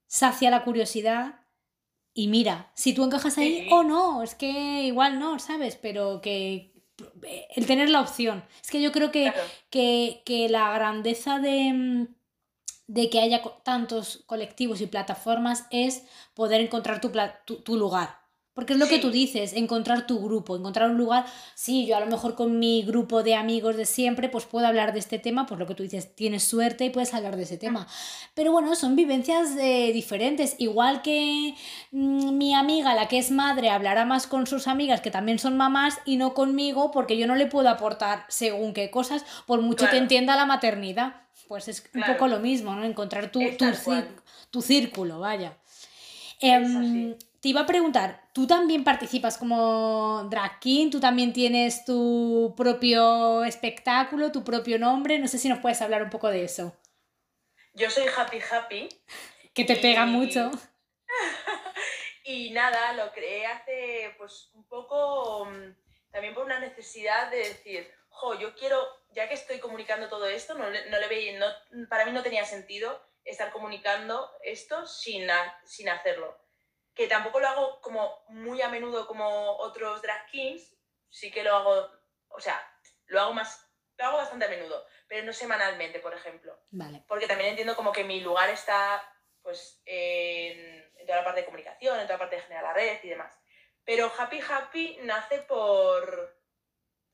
[0.07, 1.41] sacia la curiosidad
[2.13, 5.75] y mira, si tú encajas ahí o no, es que igual no, ¿sabes?
[5.75, 6.73] Pero que
[7.55, 8.45] el tener la opción.
[8.63, 9.33] Es que yo creo que,
[9.69, 12.07] que, la grandeza de,
[12.87, 17.11] de, que haya tantos colectivos y plataformas es poder encontrar tu,
[17.57, 18.24] tu lugar.
[18.55, 21.25] Porque es lo que tú dices, encontrar tu grupo, encontrar un lugar.
[21.55, 24.93] Sí, yo a lo mejor con mi grupo de amigos de siempre, pues puedo hablar
[24.93, 27.57] de este tema, pues lo que tú dices, tienes suerte y puedes hablar de ese
[27.57, 27.85] tema.
[28.33, 30.55] Pero bueno, son vivencias eh, diferentes.
[30.57, 31.53] Igual que
[31.91, 35.57] mm, mi amiga, la que es madre, hablará más con sus amigas que también son
[35.57, 39.89] mamás y no conmigo, porque yo no le puedo aportar según qué cosas, por mucho
[39.89, 41.15] que entienda la maternidad.
[41.49, 42.85] Pues es un poco lo mismo, ¿no?
[42.85, 43.41] Encontrar tu,
[44.49, 45.57] tu, círculo, vaya.
[46.39, 50.89] Em, te iba a preguntar, ¿tú también participas como drag king?
[50.89, 55.19] ¿Tú también tienes tu propio espectáculo, tu propio nombre?
[55.19, 56.75] No sé si nos puedes hablar un poco de eso.
[57.75, 58.89] Yo soy Happy Happy.
[59.53, 60.49] Que te pega mucho.
[62.23, 65.75] y nada, lo creé hace pues un poco mm,
[66.11, 70.55] también por una necesidad de decir, jo, yo quiero, ya que estoy comunicando todo esto,
[70.55, 75.27] no, no le veía, no, para mí no tenía sentido estar comunicando esto sin,
[75.63, 76.43] sin hacerlo
[76.95, 80.75] que tampoco lo hago como muy a menudo como otros drag kings,
[81.09, 81.91] sí que lo hago,
[82.29, 82.59] o sea,
[83.07, 86.57] lo hago más, lo hago bastante a menudo, pero no semanalmente, por ejemplo.
[86.71, 87.03] Vale.
[87.07, 89.03] Porque también entiendo como que mi lugar está,
[89.41, 93.03] pues, en, toda la parte de comunicación, en toda la parte de generar la red
[93.03, 93.37] y demás.
[93.83, 96.35] Pero Happy Happy nace por,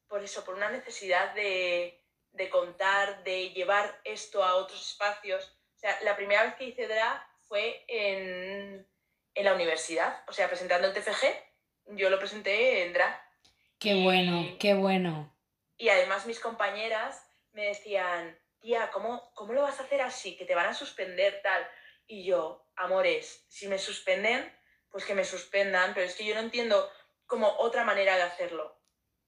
[0.08, 5.58] por eso, por una necesidad de, de contar, de llevar esto a otros espacios.
[5.76, 8.88] O sea, la primera vez que hice drag fue en
[9.34, 11.26] en la universidad, o sea, presentando el TFG,
[11.96, 13.22] yo lo presenté en drag.
[13.80, 15.34] Qué bueno, qué bueno.
[15.78, 20.38] Y además mis compañeras me decían, tía, ¿cómo, ¿cómo lo vas a hacer así?
[20.38, 21.68] Que te van a suspender tal.
[22.08, 24.52] Y yo, amores, si me suspenden,
[24.90, 26.90] pues que me suspendan, pero es que yo no entiendo
[27.26, 28.78] como otra manera de hacerlo.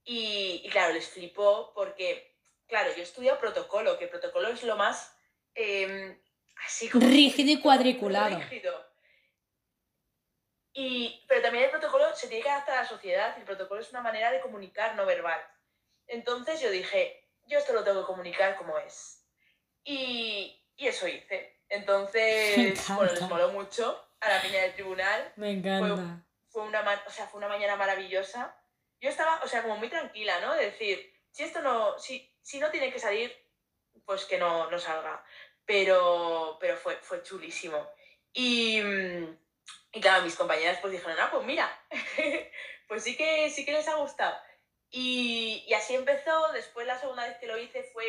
[0.03, 2.35] Y, claro, les flipó porque,
[2.67, 5.17] claro, yo estudio protocolo, que protocolo es lo más
[5.55, 6.19] em,
[6.65, 7.07] así como...
[7.07, 8.37] Rígido y cuadriculado.
[8.37, 8.92] Rígido.
[10.73, 13.81] Y, pero también el protocolo se tiene que adaptar a la sociedad y el protocolo
[13.81, 15.39] es una manera de comunicar no verbal.
[16.07, 19.23] Entonces yo dije, yo esto lo tengo que comunicar como es.
[19.83, 21.61] Y, y eso hice.
[21.69, 25.33] Entonces, bueno, les moló mucho a la piña del tribunal.
[25.35, 25.95] Me encanta.
[25.95, 28.55] Fue, fue una, o sea, fue una mañana maravillosa.
[28.99, 30.55] Yo estaba, o sea, como muy tranquila, ¿no?
[30.55, 33.35] De decir, si esto no, si, si no tiene que salir,
[34.05, 35.23] pues que no, no salga.
[35.65, 37.89] Pero, pero fue, fue chulísimo.
[38.33, 38.81] Y,
[39.93, 41.69] y claro, mis compañeras pues dijeron, ah, pues mira,
[42.87, 44.35] pues sí que, sí que les ha gustado.
[44.89, 48.05] Y, y, así empezó, después la segunda vez que lo hice fue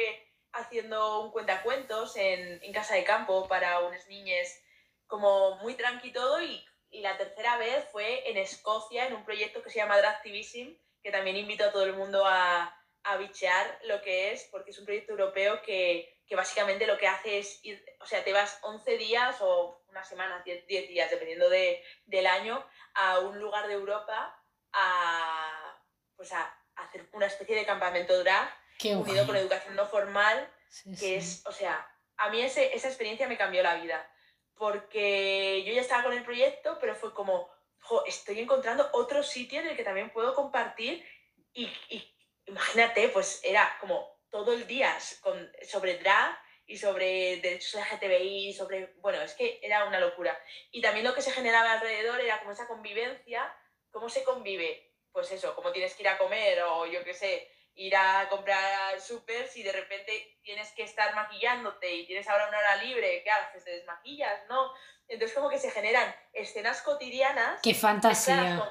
[0.52, 4.60] haciendo un cuentacuentos en, en casa de campo para unas niñas
[5.06, 9.62] como muy tranqui todo y, y, la tercera vez fue en Escocia en un proyecto
[9.62, 14.00] que se llama Dractivism, que también invito a todo el mundo a, a bichear lo
[14.00, 17.84] que es, porque es un proyecto europeo que, que básicamente lo que hace es ir,
[18.00, 22.26] o sea, te vas 11 días o una semana, 10, 10 días, dependiendo de, del
[22.26, 25.80] año, a un lugar de Europa a,
[26.16, 30.90] pues a, hacer una especie de campamento drag Qué unido con educación no formal, sí,
[30.90, 31.14] que sí.
[31.14, 34.10] es, o sea, a mí ese, esa experiencia me cambió la vida,
[34.56, 39.60] porque yo ya estaba con el proyecto, pero fue como, jo, estoy encontrando otro sitio
[39.60, 41.06] en el que también puedo compartir
[41.52, 47.80] y, y imagínate, pues era como todo el día con, sobre drag y sobre derechos
[47.80, 50.38] LGTBI, sobre, bueno, es que era una locura.
[50.70, 53.54] Y también lo que se generaba alrededor era como esa convivencia,
[53.90, 57.50] cómo se convive, pues eso, cómo tienes que ir a comer o yo qué sé,
[57.74, 62.58] ir a comprar súper si de repente tienes que estar maquillándote y tienes ahora una
[62.58, 63.64] hora libre, ¿qué haces?
[63.64, 64.46] ¿Te desmaquillas?
[64.48, 64.72] ¿No?
[65.08, 67.60] Entonces como que se generan escenas cotidianas.
[67.62, 68.56] ¡Qué fantasía!
[68.58, 68.68] con,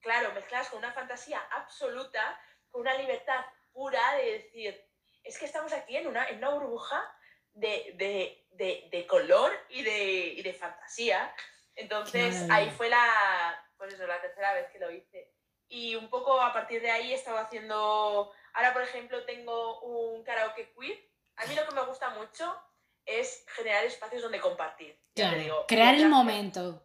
[0.00, 4.84] claro, mezcladas con una fantasía absoluta con una libertad pura de decir,
[5.22, 7.17] es que estamos aquí en una, en una burbuja
[7.58, 11.34] de, de, de, de color y de, y de fantasía.
[11.74, 12.54] Entonces claro.
[12.54, 15.32] ahí fue la, pues eso, la tercera vez que lo hice.
[15.68, 20.24] Y un poco a partir de ahí he estado haciendo, ahora por ejemplo tengo un
[20.24, 20.98] karaoke queer.
[21.36, 22.56] A mí lo que me gusta mucho
[23.04, 24.98] es generar espacios donde compartir.
[25.14, 26.84] Claro, digo, crear el momento.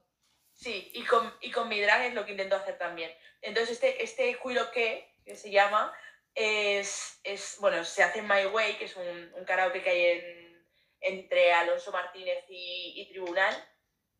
[0.54, 3.12] Sí, y con, y con mi drag es lo que intento hacer también.
[3.42, 5.94] Entonces este, este queer que que se llama,
[6.36, 10.43] es, es, bueno, se hace My Way, que es un, un karaoke que hay en,
[11.04, 13.56] entre Alonso Martínez y, y Tribunal.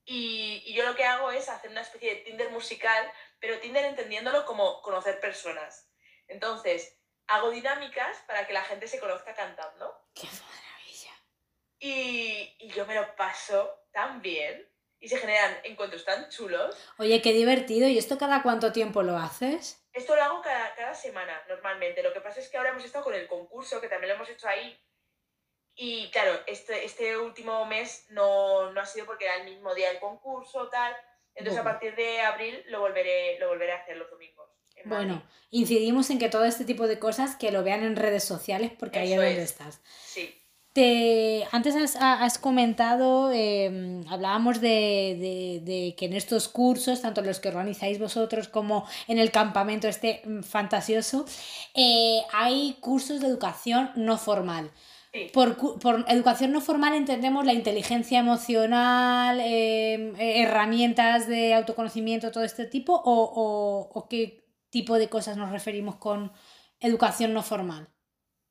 [0.06, 3.86] Y, y, yo lo que hago es hacer una especie de Tinder musical, pero Tinder
[3.86, 5.90] entendiéndolo como conocer personas.
[6.28, 10.08] Entonces, hago dinámicas para que la gente se conozca cantando.
[10.14, 11.14] ¡Qué maravilla!
[11.80, 14.70] Y, y yo me lo paso tan bien
[15.04, 16.76] y se generan encuentros tan chulos.
[16.98, 17.90] Oye, qué divertido.
[17.90, 19.86] ¿Y esto cada cuánto tiempo lo haces?
[19.92, 22.02] Esto lo hago cada, cada semana, normalmente.
[22.02, 24.30] Lo que pasa es que ahora hemos estado con el concurso, que también lo hemos
[24.30, 24.82] hecho ahí.
[25.76, 29.90] Y claro, este, este último mes no, no ha sido porque era el mismo día
[29.90, 30.94] del concurso, tal.
[31.36, 31.70] Entonces, bueno.
[31.70, 34.54] a partir de abril lo volveré, lo volveré a hacer los domingos.
[34.86, 38.72] Bueno, incidimos en que todo este tipo de cosas que lo vean en redes sociales
[38.78, 39.82] porque Eso ahí es donde estás.
[40.06, 40.36] Sí.
[40.74, 47.22] Te, antes has, has comentado, eh, hablábamos de, de, de, que en estos cursos, tanto
[47.22, 51.26] los que organizáis vosotros como en el campamento este fantasioso,
[51.76, 54.72] eh, hay cursos de educación no formal.
[55.14, 55.30] Sí.
[55.32, 62.66] Por, por, educación no formal entendemos la inteligencia emocional, eh, herramientas de autoconocimiento, todo este
[62.66, 66.34] tipo, o, o, o qué tipo de cosas nos referimos con
[66.80, 67.88] educación no formal.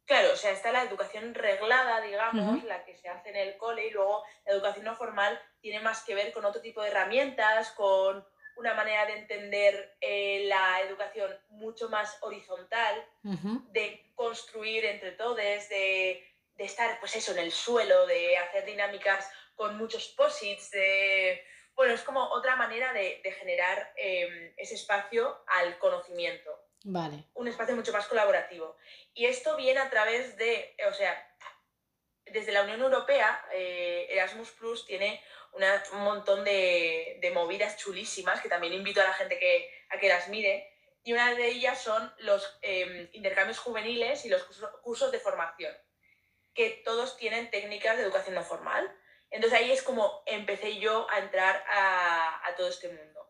[0.05, 2.65] Claro, o sea, está la educación reglada, digamos, uh -huh.
[2.65, 6.05] la que se hace en el cole, y luego la educación no formal tiene más
[6.05, 8.25] que ver con otro tipo de herramientas, con
[8.57, 13.73] una manera de entender eh, la educación mucho más horizontal, uh -huh.
[13.73, 16.25] de construir entre todos, de,
[16.57, 21.45] de, estar, pues eso, en el suelo, de hacer dinámicas con muchos posits, de...
[21.75, 26.51] Bueno, es como otra manera de, de generar eh, ese espacio al conocimiento.
[26.85, 27.25] Vale.
[27.35, 28.77] Un espacio mucho más colaborativo.
[29.15, 31.17] Y esto viene a través de, o sea,
[32.27, 35.23] desde la Unión Europea, eh, Erasmus Plus tiene
[35.53, 39.99] una, un montón de, de, movidas chulísimas que también invito a la gente que, a
[39.99, 40.69] que las mire.
[41.05, 45.75] Y una de ellas son los eh, intercambios juveniles y los cursos, cursos de formación,
[46.55, 48.91] que todos tienen técnicas de educación no formal.
[49.31, 53.27] Entonces ahí es como empecé yo a entrar a, a todo este mundo.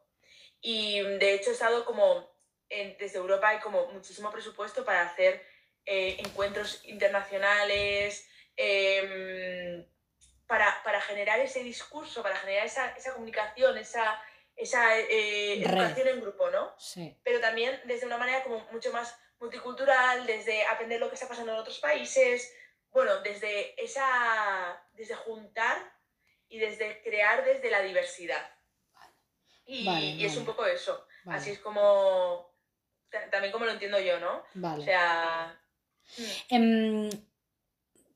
[0.60, 2.32] Y de hecho he estado como
[2.68, 5.44] en, desde Europa hay como muchísimo presupuesto para hacer
[5.84, 9.86] eh, encuentros internacionales, eh,
[10.46, 14.22] para, para, generar ese discurso, para generar esa, esa comunicación, esa,
[14.54, 16.74] esa eh, educación en grupo, ¿no?
[16.78, 17.18] Sí.
[17.24, 21.52] Pero también desde una manera como mucho más multicultural, desde aprender lo que está pasando
[21.52, 22.54] en otros países,
[22.92, 25.76] bueno, desde esa, desde juntar
[26.48, 28.50] y desde crear desde la diversidad.
[29.64, 32.50] Y, vale, y es un poco eso Así es como,
[33.30, 34.42] también como lo entiendo yo, ¿no?
[34.54, 34.82] Vale.
[34.82, 35.58] O sea...
[36.18, 36.54] Mm.
[36.54, 37.10] Em,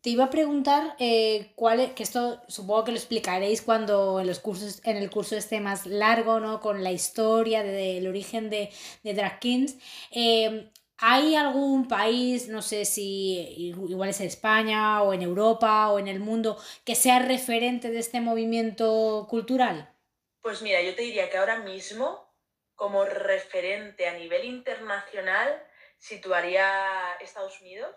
[0.00, 4.26] te iba a preguntar eh, cuál es, que esto supongo que lo explicaréis cuando en
[4.28, 6.60] los cursos, en el curso esté más largo, ¿no?
[6.60, 8.72] Con la historia del origen de,
[9.02, 9.76] de Drag Kings.
[10.10, 16.08] Em, ¿Hay algún país, no sé si igual es España o en Europa o en
[16.08, 19.92] el mundo, que sea referente de este movimiento cultural?
[20.40, 22.32] Pues mira, yo te diría que ahora mismo,
[22.74, 25.62] como referente a nivel internacional,
[25.98, 27.94] situaría Estados Unidos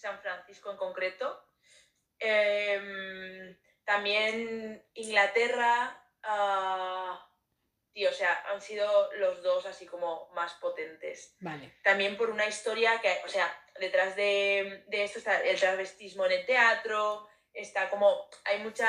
[0.00, 1.44] San Francisco en concreto.
[2.18, 7.18] Em, también Inglaterra, uh,
[8.00, 11.36] tío, o sea, han sido los dos así como más potentes.
[11.40, 11.74] Vale.
[11.84, 13.46] También por una historia que, o sea,
[13.78, 18.88] detrás de, esto está el travestismo en el teatro, está como, hay mucha,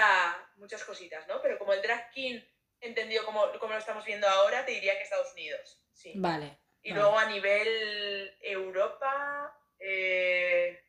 [0.56, 1.42] muchas cositas, ¿no?
[1.42, 2.40] Pero como el drag king,
[2.80, 5.84] entendido como, como lo estamos viendo ahora, te diría que Estados Unidos.
[5.92, 6.14] Sí.
[6.16, 6.58] Vale.
[6.82, 10.86] Y luego a nivel Europa, eh,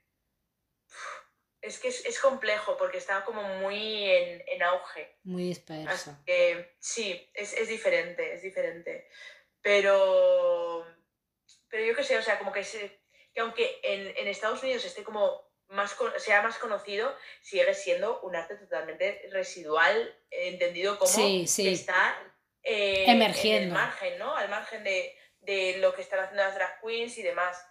[1.63, 5.17] es que es, complejo porque está como muy en, auge.
[5.23, 6.17] Muy disperso.
[6.81, 9.09] sí, es, diferente, es diferente.
[9.63, 10.85] Pero,
[11.69, 12.63] pero yo qué sé, o sea, como que,
[13.33, 18.57] que aunque en, Estados Unidos esté como más, sea más conocido, sigue siendo un arte
[18.57, 22.21] totalmente residual, entendido como sí, está
[22.65, 23.77] eh, emergiendo.
[23.77, 24.35] al margen, ¿no?
[24.35, 27.65] Al margen de, de lo que están haciendo las drag queens y demás.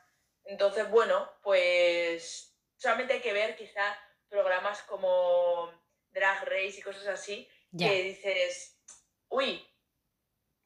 [0.46, 2.51] Entonces, bueno, pues
[2.82, 3.96] solamente hay que ver quizá
[4.28, 5.72] programas como
[6.10, 8.82] Drag Race y cosas así, que dices,
[9.30, 9.64] uy,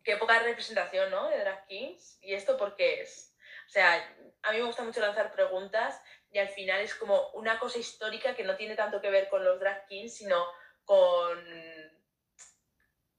[0.01, 1.27] qué poca representación, ¿no?
[1.27, 2.17] De Drag Kings.
[2.21, 3.35] ¿Y esto por qué es?
[3.67, 3.95] O sea,
[4.43, 6.01] a mí me gusta mucho lanzar preguntas
[6.31, 9.43] y al final es como una cosa histórica que no tiene tanto que ver con
[9.43, 10.45] los Drag Kings, sino
[10.85, 11.43] con...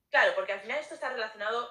[0.09, 1.71] Claro, porque al final esto está relacionado,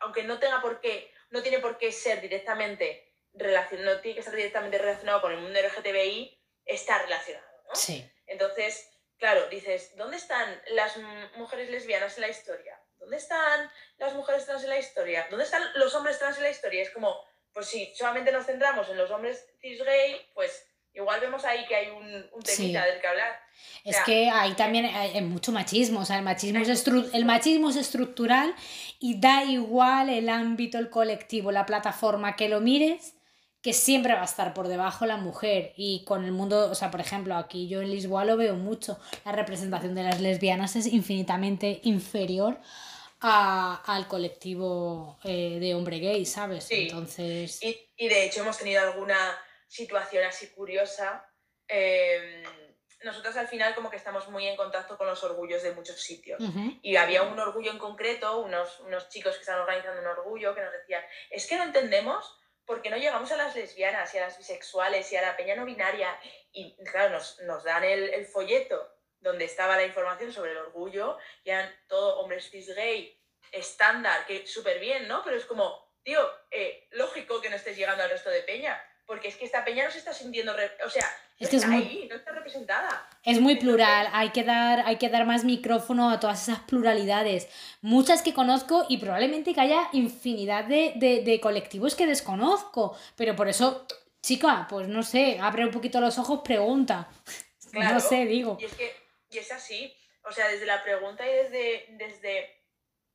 [0.00, 4.20] aunque no tenga por qué, no tiene por qué ser directamente relacionado, no tiene que
[4.20, 6.37] estar directamente relacionado con el mundo LGTBI,
[6.68, 7.74] está relacionado, ¿no?
[7.74, 8.08] Sí.
[8.26, 8.88] Entonces,
[9.18, 10.96] claro, dices, ¿dónde están las
[11.36, 12.80] mujeres lesbianas en la historia?
[12.98, 15.26] ¿Dónde están las mujeres trans en la historia?
[15.30, 16.82] ¿Dónde están los hombres trans en la historia?
[16.82, 17.16] Es como,
[17.52, 21.76] pues si solamente nos centramos en los hombres cis gay, pues igual vemos ahí que
[21.76, 23.40] hay un, un temita del que hablar.
[23.84, 27.76] Es que ahí también hay mucho machismo, o sea, el machismo, es el machismo es
[27.76, 28.54] estructural
[29.00, 33.14] y da igual el ámbito, el colectivo, la plataforma que lo mires,
[33.62, 36.90] que siempre va a estar por debajo la mujer y con el mundo, o sea,
[36.90, 40.86] por ejemplo, aquí yo en Lisboa lo veo mucho, la representación de las lesbianas es
[40.86, 42.60] infinitamente inferior
[43.20, 46.68] al colectivo eh, de hombre gay, ¿sabes?
[46.70, 47.60] Entonces...
[47.62, 49.18] Y, y, de hecho hemos tenido alguna
[49.66, 51.28] situación así curiosa.
[51.66, 52.44] Eh,
[53.02, 56.40] nosotros al final como que estamos muy en contacto con los orgullos de muchos sitios.
[56.82, 60.62] Y había un orgullo en concreto, unos, unos chicos que están organizando un orgullo que
[60.62, 62.38] nos decían, es que no entendemos
[62.68, 65.64] porque no llegamos a las lesbianas y a las bisexuales y a la peña no
[65.64, 66.16] binaria.
[66.52, 71.50] Y claro, nos, nos dan el, folleto donde estaba la información sobre el orgullo, y
[71.50, 75.24] eran todo hombres cis gay, estándar, que súper bien, ¿no?
[75.24, 76.20] Pero es como, tío,
[76.52, 79.84] eh, lógico que no estés llegando al resto de peña porque es que esta peña
[79.84, 80.54] no se está sintiendo,
[80.84, 83.08] o sea, es que está es muy, ahí, no está representada.
[83.22, 87.48] Es muy plural, hay que, dar, hay que dar más micrófono a todas esas pluralidades,
[87.80, 93.86] muchas que conozco y probablemente que haya infinidad de, colectivos que desconozco, pero por eso,
[94.20, 97.08] chica, pues no sé, abre un poquito los ojos, pregunta.
[97.72, 98.58] no sé, digo.
[98.60, 98.96] Y es que,
[99.30, 102.62] y es así, o sea, desde la pregunta y desde, desde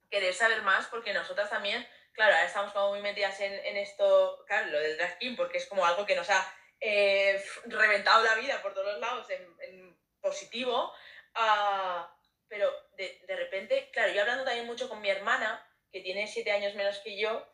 [0.09, 4.43] querer saber más, porque nosotras también claro, ahora estamos como muy metidas en, en esto,
[4.47, 6.45] claro, lo del drag king, porque es como algo que nos ha
[6.85, 10.91] eh, reventado la vida por todos los lados en, positivo.
[11.33, 12.13] Ah,
[12.47, 16.51] pero de, de, repente, claro, yo hablando también mucho con mi hermana, que tiene siete
[16.51, 17.45] años menos que yo,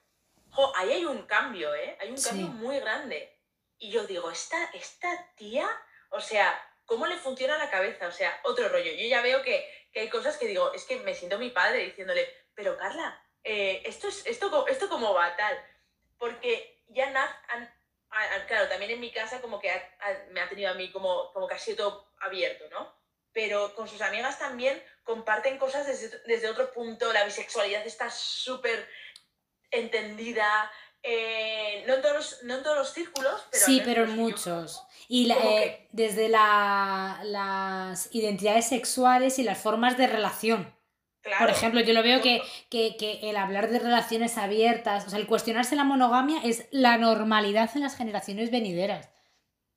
[0.51, 1.97] jo, ahí hay un cambio, ¿eh?
[1.99, 3.39] Hay un cambio muy grande.
[3.77, 5.69] Y yo digo, esta, esta tía,
[6.09, 8.07] o sea, ¿cómo le funciona la cabeza?
[8.07, 8.91] O sea, otro rollo.
[8.91, 11.85] Yo ya veo que, que hay cosas que digo, es que me siento mi padre
[11.85, 15.57] diciéndole, pero Carla, eh, esto, es, esto, esto como va tal,
[16.17, 17.31] porque ya Naz,
[18.47, 19.71] claro, también en mi casa como que
[20.31, 22.93] me ha tenido a mí como, como casi todo abierto, ¿no?
[23.31, 28.87] Pero con sus amigas también comparten cosas desde, desde otro punto, la bisexualidad está súper
[29.71, 30.71] entendida,
[31.03, 33.65] eh, no, en todos los, no en todos los círculos, pero...
[33.65, 34.83] Sí, pero en muchos.
[35.07, 40.75] Y eh, desde la, las identidades sexuales y las formas de relación.
[41.37, 42.41] Por ejemplo, yo lo veo que,
[43.21, 47.81] el hablar de relaciones abiertas, o sea, el cuestionarse la monogamia es la normalidad en
[47.81, 49.09] las generaciones venideras.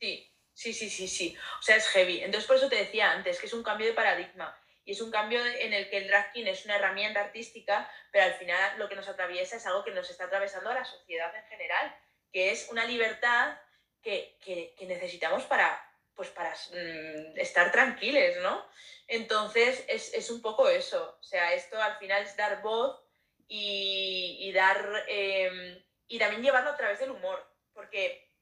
[0.00, 1.36] Sí, sí, sí, sí, sí.
[1.58, 2.20] O sea, es heavy.
[2.22, 4.58] Entonces, por eso te decía antes que es un cambio de paradigma.
[4.84, 8.24] Y es un cambio en el que el drag king es una herramienta artística, pero
[8.24, 11.34] al final lo que nos atraviesa es algo que nos está atravesando a la sociedad
[11.36, 11.96] en general,
[12.32, 13.56] que es una libertad
[14.02, 15.80] que, que, que necesitamos para,
[16.16, 18.66] pues para mm, estar tranquiles, ¿no?
[19.12, 22.98] Entonces es, es, un poco eso, o sea, esto al final es dar voz
[23.46, 28.32] y, y dar, eh, y también llevarlo a través del humor, porque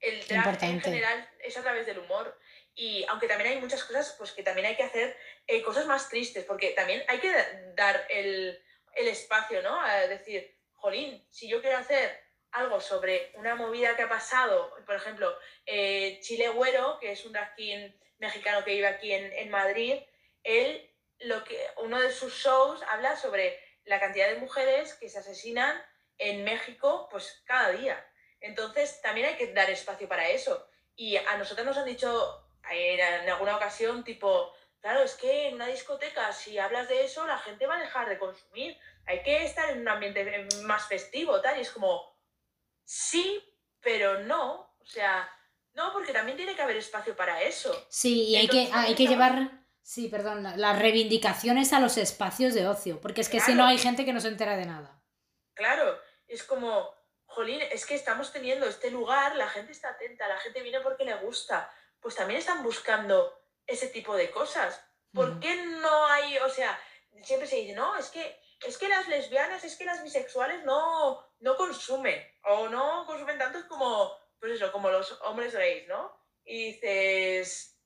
[0.00, 2.36] el drag en general es a través del humor.
[2.74, 5.16] Y aunque también hay muchas cosas, pues que también hay que hacer
[5.46, 7.32] eh, cosas más tristes, porque también hay que
[7.76, 8.60] dar el,
[8.96, 9.80] el espacio, ¿no?
[9.80, 12.20] A decir, jolín, si yo quiero hacer
[12.50, 17.32] algo sobre una movida que ha pasado, por ejemplo, eh, Chile Güero, que es un
[17.32, 17.54] drag
[18.18, 19.94] mexicano que vive aquí en, en, Madrid,
[20.42, 20.90] él,
[21.20, 25.82] lo que, uno de sus shows habla sobre la cantidad de mujeres que se asesinan
[26.18, 28.04] en México pues cada día.
[28.40, 30.68] Entonces, también hay que dar espacio para eso.
[30.94, 35.66] Y a nosotros nos han dicho en alguna ocasión, tipo, claro, es que en una
[35.66, 38.78] discoteca, si hablas de eso, la gente va a dejar de consumir.
[39.06, 41.58] Hay que estar en un ambiente más festivo, tal.
[41.58, 42.16] Y es como,
[42.84, 43.42] sí,
[43.80, 44.74] pero no.
[44.80, 45.30] O sea,
[45.78, 47.86] no, porque también tiene que haber espacio para eso.
[47.88, 52.66] Sí, y hay que, hay que llevar, sí, perdón, las reivindicaciones a los espacios de
[52.66, 55.00] ocio, porque es que si no hay gente que no se entera de nada.
[55.54, 56.92] Claro, es como,
[57.26, 61.04] jolín, es que estamos teniendo este lugar, la gente está atenta, la gente viene porque
[61.04, 63.32] le gusta, pues también están buscando
[63.64, 64.84] ese tipo de cosas.
[65.14, 66.76] ¿Por qué no hay, o sea,
[67.22, 71.24] siempre se dice, no, es que, es que las lesbianas, es que las bisexuales no,
[71.38, 76.16] no consumen, o no consumen tanto como, pues eso, como los hombres gays, ¿no?
[76.44, 77.78] Y dices,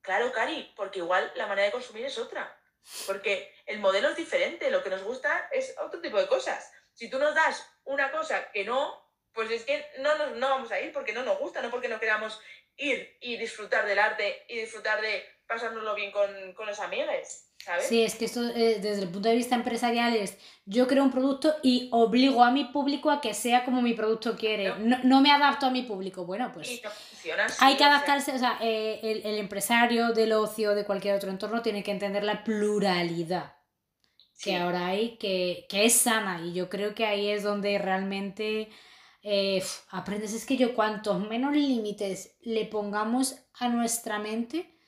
[0.00, 2.60] claro, Cari, porque igual la manera de consumir es otra.
[3.06, 6.72] Porque el modelo es diferente, lo que nos gusta es otro tipo de cosas.
[6.92, 10.80] Si tú nos das una cosa que no, pues es que no, no, vamos a
[10.80, 12.40] ir porque no nos gusta, no porque no queramos
[12.76, 17.45] ir y disfrutar del arte y disfrutar de pasárnoslo bien con, con los amigos.
[17.58, 17.86] ¿Sabes?
[17.86, 21.12] Sí, es que esto eh, desde el punto de vista empresarial es yo creo un
[21.12, 24.78] producto y obligo a mi público a que sea como mi producto quiere.
[24.78, 26.24] No, no me adapto a mi público.
[26.26, 26.80] Bueno, pues
[27.60, 31.62] hay que adaptarse, o sea, eh, el, el, empresario del ocio, de cualquier otro entorno,
[31.62, 33.56] tiene que entender la pluralidad
[34.42, 36.42] que ahora hay, que, que, es sana.
[36.44, 38.68] Y yo creo que ahí es donde realmente
[39.22, 40.32] eh, aprendes.
[40.32, 44.78] Es que yo cuantos menos límites le pongamos a nuestra mente,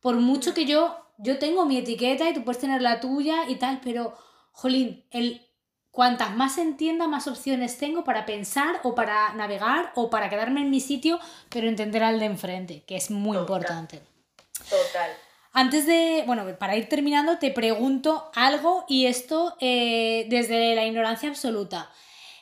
[0.00, 3.56] por mucho que yo, yo tengo mi etiqueta y tú puedes tener la tuya y
[3.56, 4.16] tal, pero,
[4.50, 5.46] jolín, el,
[5.92, 10.70] cuantas más entienda, más opciones tengo para pensar o para navegar o para quedarme en
[10.70, 14.02] mi sitio, pero entender al de enfrente, que es muy importante.
[14.68, 15.10] Total.
[15.52, 21.28] Antes de, bueno, para ir terminando, te pregunto algo y esto eh, desde la ignorancia
[21.28, 21.90] absoluta.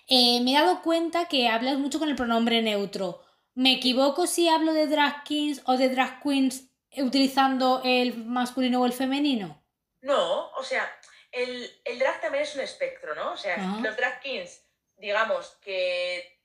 [0.07, 3.23] Eh, me he dado cuenta que hablas mucho con el pronombre neutro.
[3.55, 8.87] ¿Me equivoco si hablo de drag kings o de drag queens utilizando el masculino o
[8.87, 9.63] el femenino?
[10.03, 10.91] No, o sea,
[11.33, 13.33] el, drag también es un espectro, ¿no?
[13.33, 14.65] O sea, los drag kings,
[14.97, 16.41] digamos que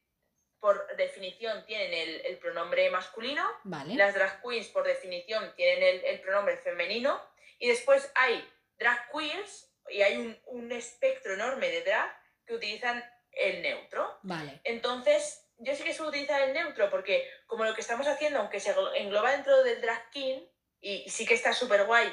[0.59, 7.21] por definición tienen el, pronombre masculino, las drag queens por definición tienen el, pronombre femenino,
[7.59, 8.43] y después hay
[8.77, 14.19] drag queers, y hay un, espectro enorme de drag que utilizan el neutro.
[14.23, 14.59] Vale.
[14.63, 18.59] Entonces, yo sí que suelo utilizar el neutro porque como lo que estamos haciendo, aunque
[18.59, 20.39] se engloba dentro del drag king,
[20.81, 22.07] y sí que está súper guay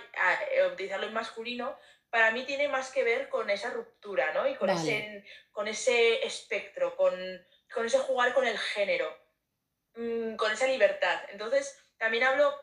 [0.55, 1.77] eh, utilizarlo en masculino,
[2.09, 4.47] para mí tiene más que ver con esa ruptura, ¿no?
[4.47, 7.13] Y con, ese, con ese espectro, con
[7.73, 9.07] con ese jugar con el género,
[9.97, 11.21] mm, con esa libertad.
[11.31, 12.55] Entonces, también hablo,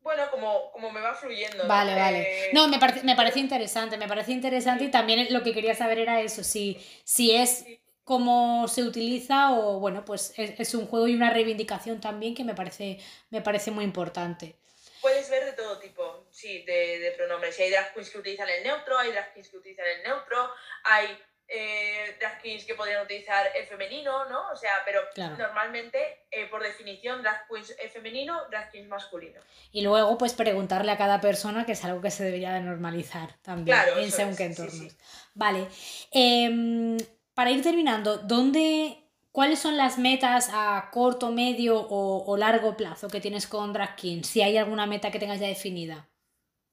[0.00, 1.66] bueno, como, como me va fluyendo.
[1.66, 2.50] Vale, vale.
[2.52, 5.98] No, me, parece, me parece interesante, me parece interesante y también lo que quería saber
[5.98, 7.64] era eso, si, si es
[8.08, 12.54] cómo se utiliza o, bueno, pues es, un juego y una reivindicación también que me
[12.54, 12.98] parece,
[13.28, 14.56] me parece muy importante.
[15.02, 17.60] Puedes ver de todo tipo, sí, de, de pronombres.
[17.60, 20.50] Hay drag queens que utilizan el neutro, hay drag queens que utilizan el neutro,
[20.84, 24.52] hay eh, drag queens que podrían utilizar el femenino, ¿no?
[24.52, 25.02] O sea, pero
[25.36, 29.42] normalmente, eh, por definición, drag queens es femenino, drag queens masculino.
[29.70, 33.34] Y luego, pues preguntarle a cada persona, que es algo que se debería de normalizar
[33.42, 34.96] también en según qué entornos.
[35.34, 35.68] Vale.
[36.10, 36.96] Em,
[37.38, 43.06] para ir terminando, ¿dónde, ¿cuáles son las metas a corto, medio o, o largo plazo
[43.06, 43.94] que tienes con drag?
[44.24, 46.08] Si hay alguna meta que tengas ya definida.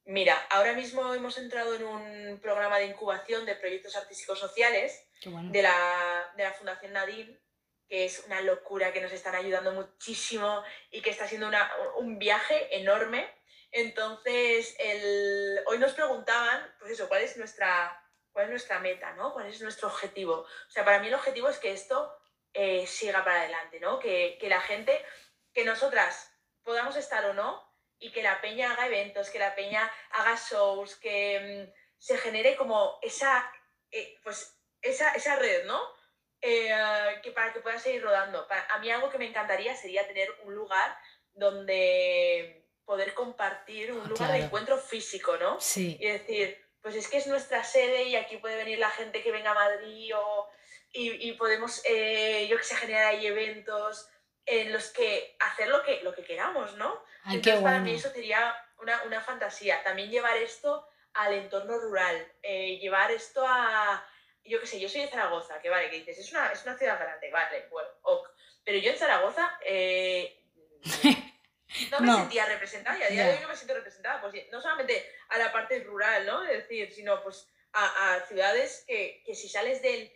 [0.06, 5.62] Mira, ahora mismo hemos entrado en un programa de incubación de proyectos artísticos sociales de,
[5.62, 7.40] la, de, la, Fundación Nadine,
[7.88, 12.18] que es una locura, que nos están ayudando muchísimo y que está siendo una, un
[12.18, 13.30] viaje enorme.
[13.72, 18.02] Entonces, el, hoy nos preguntaban, pues eso, ¿cuál es nuestra,
[18.36, 19.32] cuál es nuestra meta, ¿no?
[19.32, 20.42] ¿Cuál es nuestro objetivo?
[20.42, 22.14] O sea, para mí el objetivo es que esto
[22.54, 23.98] eh, siga para adelante, ¿no?
[23.98, 25.02] Que, que la gente,
[25.54, 27.66] que nosotras podamos estar o no,
[27.98, 32.58] y que la peña haga eventos, que la peña haga shows, que mm, se genere
[32.58, 33.50] como esa,
[33.90, 35.82] eh, pues esa, esa red, ¿no?
[36.42, 36.76] Eh,
[37.24, 38.46] que para que pueda seguir rodando.
[38.70, 40.98] a mí algo que me encantaría sería tener un lugar
[41.32, 45.62] donde poder compartir, un lugar de encuentro físico, ¿no?
[45.62, 45.98] Sí.
[46.02, 49.32] Y decir, pues es que es nuestra sede y aquí puede venir la gente que
[49.32, 50.48] venga a Madrid o,
[50.94, 54.08] y, podemos, eh, yo que sé, generar ahí eventos
[54.46, 57.04] en los que hacer lo que, lo que queramos, ¿no?
[57.24, 59.82] Ay, Entonces, para mí eso sería una, una, fantasía.
[59.84, 64.08] También llevar esto al entorno rural, eh, llevar esto a,
[64.44, 66.78] yo qué sé, yo soy de Zaragoza, que vale, que dices, es una, es una
[66.78, 68.30] ciudad grande, vale, bueno, ok.
[68.64, 70.40] Pero yo en Zaragoza eh,
[71.92, 74.62] no me sentía representada y a día de hoy no me siento representada, pues no
[74.62, 76.44] solamente a la parte rural, ¿no?
[76.44, 80.12] Es decir, sino pues a, a ciudades que, que, si sales del,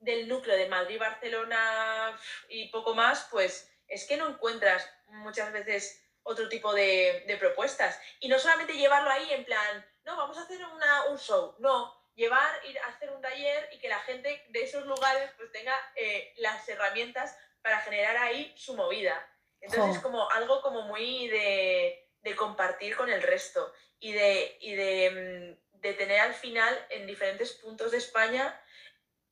[0.00, 6.04] del núcleo de Madrid, Barcelona y poco más, pues es que no encuentras muchas veces
[6.22, 7.98] otro tipo de, de propuestas.
[8.20, 11.98] Y no solamente llevarlo ahí en plan, no, vamos a hacer una, un show, no,
[12.14, 15.74] llevar, ir a hacer un taller y que la gente de esos lugares pues tenga
[15.94, 19.14] eh, las herramientas para generar ahí su movida.
[19.60, 24.74] Entonces es como algo como muy de, de, compartir con el resto y, de, y
[24.74, 28.60] de, mm, de, tener al final en diferentes puntos de España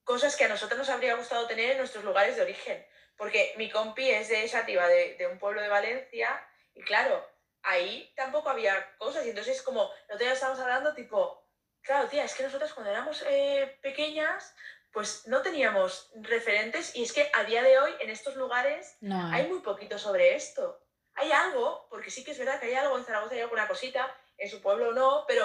[0.04, 2.86] cosas que a nosotros nos habría gustado tener en nuestros lugares de origen.
[3.16, 7.26] Porque mi compi es de Sativa, de, de un pueblo de Valencia, y claro,
[7.62, 9.24] ahí tampoco había cosas.
[9.24, 11.46] Y entonces es como, nosotros estamos hablando tipo,
[11.86, 14.56] Claro, tía, es que nosotras cuando éramos eh, pequeñas,
[14.96, 19.46] pues no teníamos referentes y es que a día de hoy en estos lugares hay.
[19.46, 20.80] muy poquito sobre esto.
[21.16, 24.10] Hay algo, porque sí que es verdad que hay algo, en Zaragoza hay alguna cosita,
[24.38, 25.44] en su pueblo no, pero,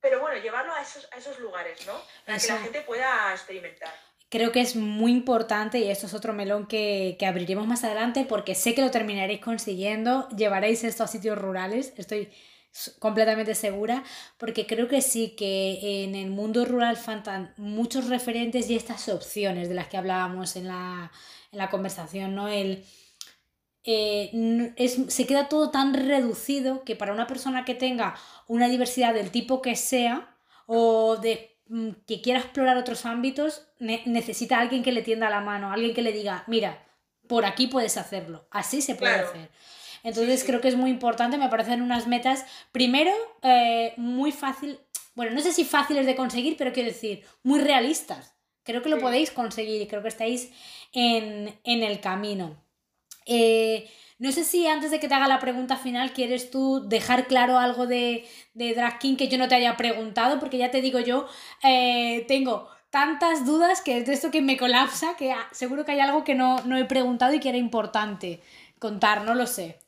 [0.00, 1.92] pero bueno, llevarlo a esos, a esos lugares, ¿no?
[2.24, 3.92] Para que la gente pueda experimentar.
[4.30, 8.24] Creo que es muy importante y esto es otro melón que, que abriremos más adelante
[8.26, 12.32] porque sé que lo terminaréis consiguiendo, llevaréis esto a sitios rurales, estoy
[12.98, 14.02] completamente segura,
[14.38, 19.68] porque creo que sí que en el mundo rural faltan muchos referentes y estas opciones
[19.68, 21.10] de las que hablábamos en la,
[21.70, 22.48] conversación, ¿no?
[22.48, 22.84] El,
[23.84, 28.14] eh, es, se queda todo tan reducido que para una persona que tenga
[28.48, 34.60] una diversidad del tipo que sea o de mm, que quiera explorar otros ámbitos, necesita
[34.60, 36.86] alguien que le tienda la mano, alguien que le diga, mira,
[37.28, 39.50] por aquí puedes hacerlo, así se puede hacer.
[40.02, 44.80] Entonces creo que es muy importante, me parecen unas metas, primero, eh, muy fácil,
[45.14, 48.34] bueno, no sé si fáciles de conseguir, pero quiero decir, muy realistas.
[48.64, 50.50] Creo que lo podéis conseguir y creo que estáis
[50.92, 52.56] en, el camino.
[53.26, 57.26] Eh, no sé si antes de que te haga la pregunta final quieres tú dejar
[57.26, 58.24] claro algo de,
[58.54, 61.26] de Drag King que yo no te haya preguntado, porque ya te digo yo,
[61.62, 66.00] eh, tengo tantas dudas que es de esto que me colapsa, que seguro que hay
[66.00, 68.40] algo que no, no he preguntado y que era importante
[68.78, 69.81] contar, no lo sé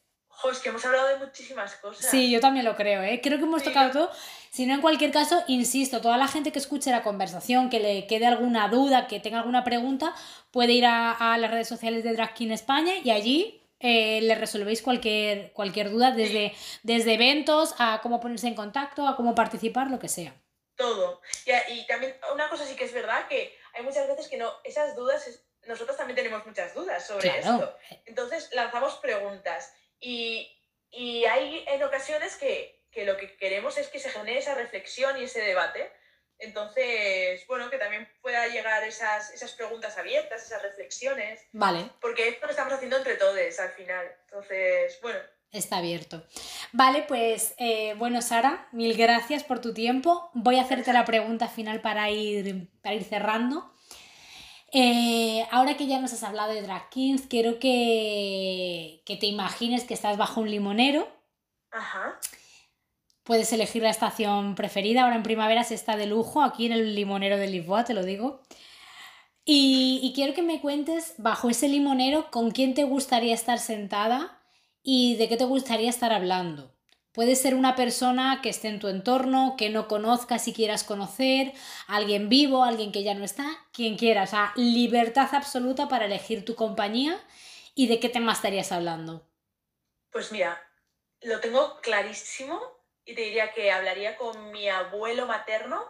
[0.50, 2.10] es que hemos hablado de muchísimas cosas.
[2.10, 3.20] Sí, yo también lo creo, ¿eh?
[3.22, 4.10] Creo que hemos tocado todo.
[4.50, 8.06] Si no, en cualquier caso, insisto, toda la gente que escuche la conversación, que le
[8.06, 10.14] quede alguna duda, que tenga alguna pregunta,
[10.50, 14.80] puede ir a, las redes sociales de Drag King España y allí eh, le resolvéis
[14.82, 19.98] cualquier, cualquier duda, desde, desde eventos a cómo ponerse en contacto, a cómo participar, lo
[19.98, 20.34] que sea.
[20.76, 21.20] Todo.
[21.68, 24.94] Y, también una cosa sí que es verdad, que hay muchas veces que no, esas
[24.96, 27.76] dudas, nosotros también tenemos muchas dudas sobre esto.
[28.06, 29.72] Entonces lanzamos preguntas
[30.04, 30.54] y,
[30.90, 35.18] y hay en ocasiones que, que, lo que queremos es que se genere esa reflexión
[35.18, 35.90] y ese debate.
[36.38, 41.40] Entonces, bueno, que también pueda llegar esas, esas preguntas abiertas, esas reflexiones.
[41.52, 41.90] Vale.
[42.00, 44.06] Porque esto lo estamos haciendo entre todos al final.
[44.26, 45.20] Entonces, bueno.
[45.50, 46.26] Está abierto.
[46.72, 50.30] Vale, pues eh, bueno, Sara, mil gracias por tu tiempo.
[50.34, 53.73] Voy a hacerte la pregunta final para ir, para ir cerrando.
[54.76, 59.94] Eh, ahora que ya nos has hablado de drag kings, quiero que, te imagines que
[59.94, 61.06] estás bajo un limonero.
[61.70, 62.18] Ajá.
[63.22, 65.04] Puedes elegir la estación preferida.
[65.04, 68.04] Ahora en primavera se está de lujo, aquí en el limonero de Lisboa, te lo
[68.04, 68.42] digo.
[69.44, 74.42] Y, y, quiero que me cuentes bajo ese limonero con quién te gustaría estar sentada
[74.82, 76.73] y de qué te gustaría estar hablando.
[77.14, 81.52] Puede ser una persona que esté en tu entorno, que no conozcas y quieras conocer,
[81.86, 84.24] alguien vivo, alguien que ya no está, quien quiera.
[84.24, 87.16] O sea, libertad absoluta para elegir tu compañía
[87.76, 89.24] y de qué tema estarías hablando.
[90.10, 90.60] Pues mira,
[91.20, 92.60] lo tengo clarísimo
[93.04, 95.84] y te diría que hablaría con mi abuelo materno,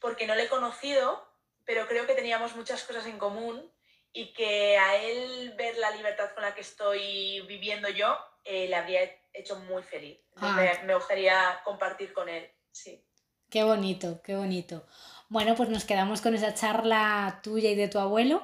[0.00, 1.26] porque no le he conocido,
[1.64, 3.72] pero creo que teníamos muchas cosas en común
[4.18, 8.74] y que a él ver la libertad con la que estoy viviendo yo eh, le
[8.74, 9.02] habría
[9.32, 10.18] hecho muy feliz.
[10.34, 10.60] Ah.
[10.84, 13.00] me gustaría compartir con él, sí.
[13.48, 14.84] Qué bonito, qué bonito.
[15.28, 18.42] Bueno, pues nos quedamos con esa charla tuya y de tu abuelo.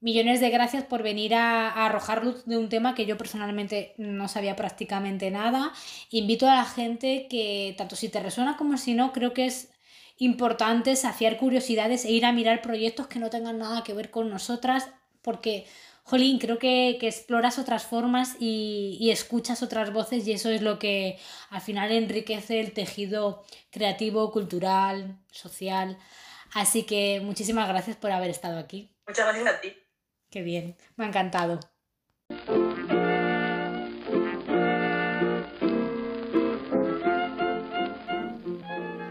[0.00, 4.26] millones de gracias por venir a, arrojar luz de un tema que yo personalmente no
[4.26, 5.72] sabía prácticamente nada.
[6.10, 9.70] Invito a la gente que, tanto si te resuena como si no, creo que es
[10.18, 14.28] importante saciar curiosidades e ir a mirar proyectos que no tengan nada que ver con
[14.30, 14.88] nosotras,
[15.22, 15.66] porque,
[16.02, 20.78] jolín, creo que, exploras otras formas y, y, escuchas otras voces y eso es lo
[20.78, 21.18] que
[21.50, 25.98] al final enriquece el tejido creativo, cultural, social.
[26.54, 28.90] Así que muchísimas gracias por haber estado aquí.
[29.06, 29.76] Muchas gracias a ti.
[30.30, 31.60] Qué bien, me ha encantado.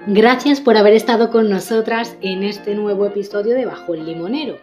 [0.10, 4.56] Gracias por haber estado con nosotras en este nuevo episodio de Bajo el Limonero.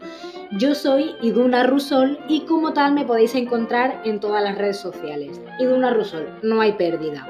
[0.53, 5.39] Yo soy Iduna Rusol y como tal me podéis encontrar en todas las redes sociales.
[5.61, 7.29] Iduna Rusol, no hay pérdida.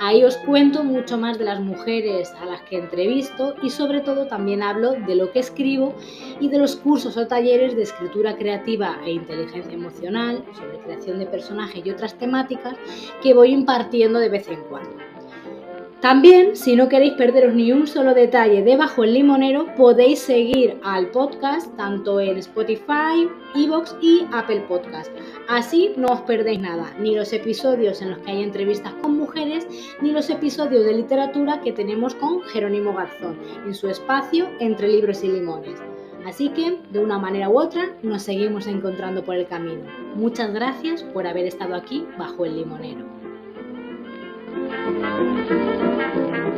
[0.00, 4.26] Ahí os cuento mucho más de las mujeres a las que entrevisto y sobre todo
[4.26, 5.94] también hablo de lo que escribo
[6.40, 11.26] y de los cursos o talleres de escritura creativa e inteligencia emocional, sobre creación de
[11.26, 12.74] personajes y otras temáticas
[13.22, 15.11] que voy impartiendo de vez en cuando.
[16.02, 20.80] También, si no queréis perderos ni un solo detalle de Bajo el Limonero, podéis seguir
[20.82, 25.12] al podcast tanto en Spotify, Evox y Apple Podcast.
[25.48, 29.64] Así no os perdéis nada, ni los episodios en los que hay entrevistas con mujeres,
[30.00, 35.22] ni los episodios de literatura que tenemos con Jerónimo Garzón en su espacio Entre Libros
[35.22, 35.78] y Limones.
[36.26, 39.84] Así que, de una manera u otra, nos seguimos encontrando por el camino.
[40.16, 43.21] Muchas gracias por haber estado aquí bajo el limonero.
[44.72, 46.51] Thank you.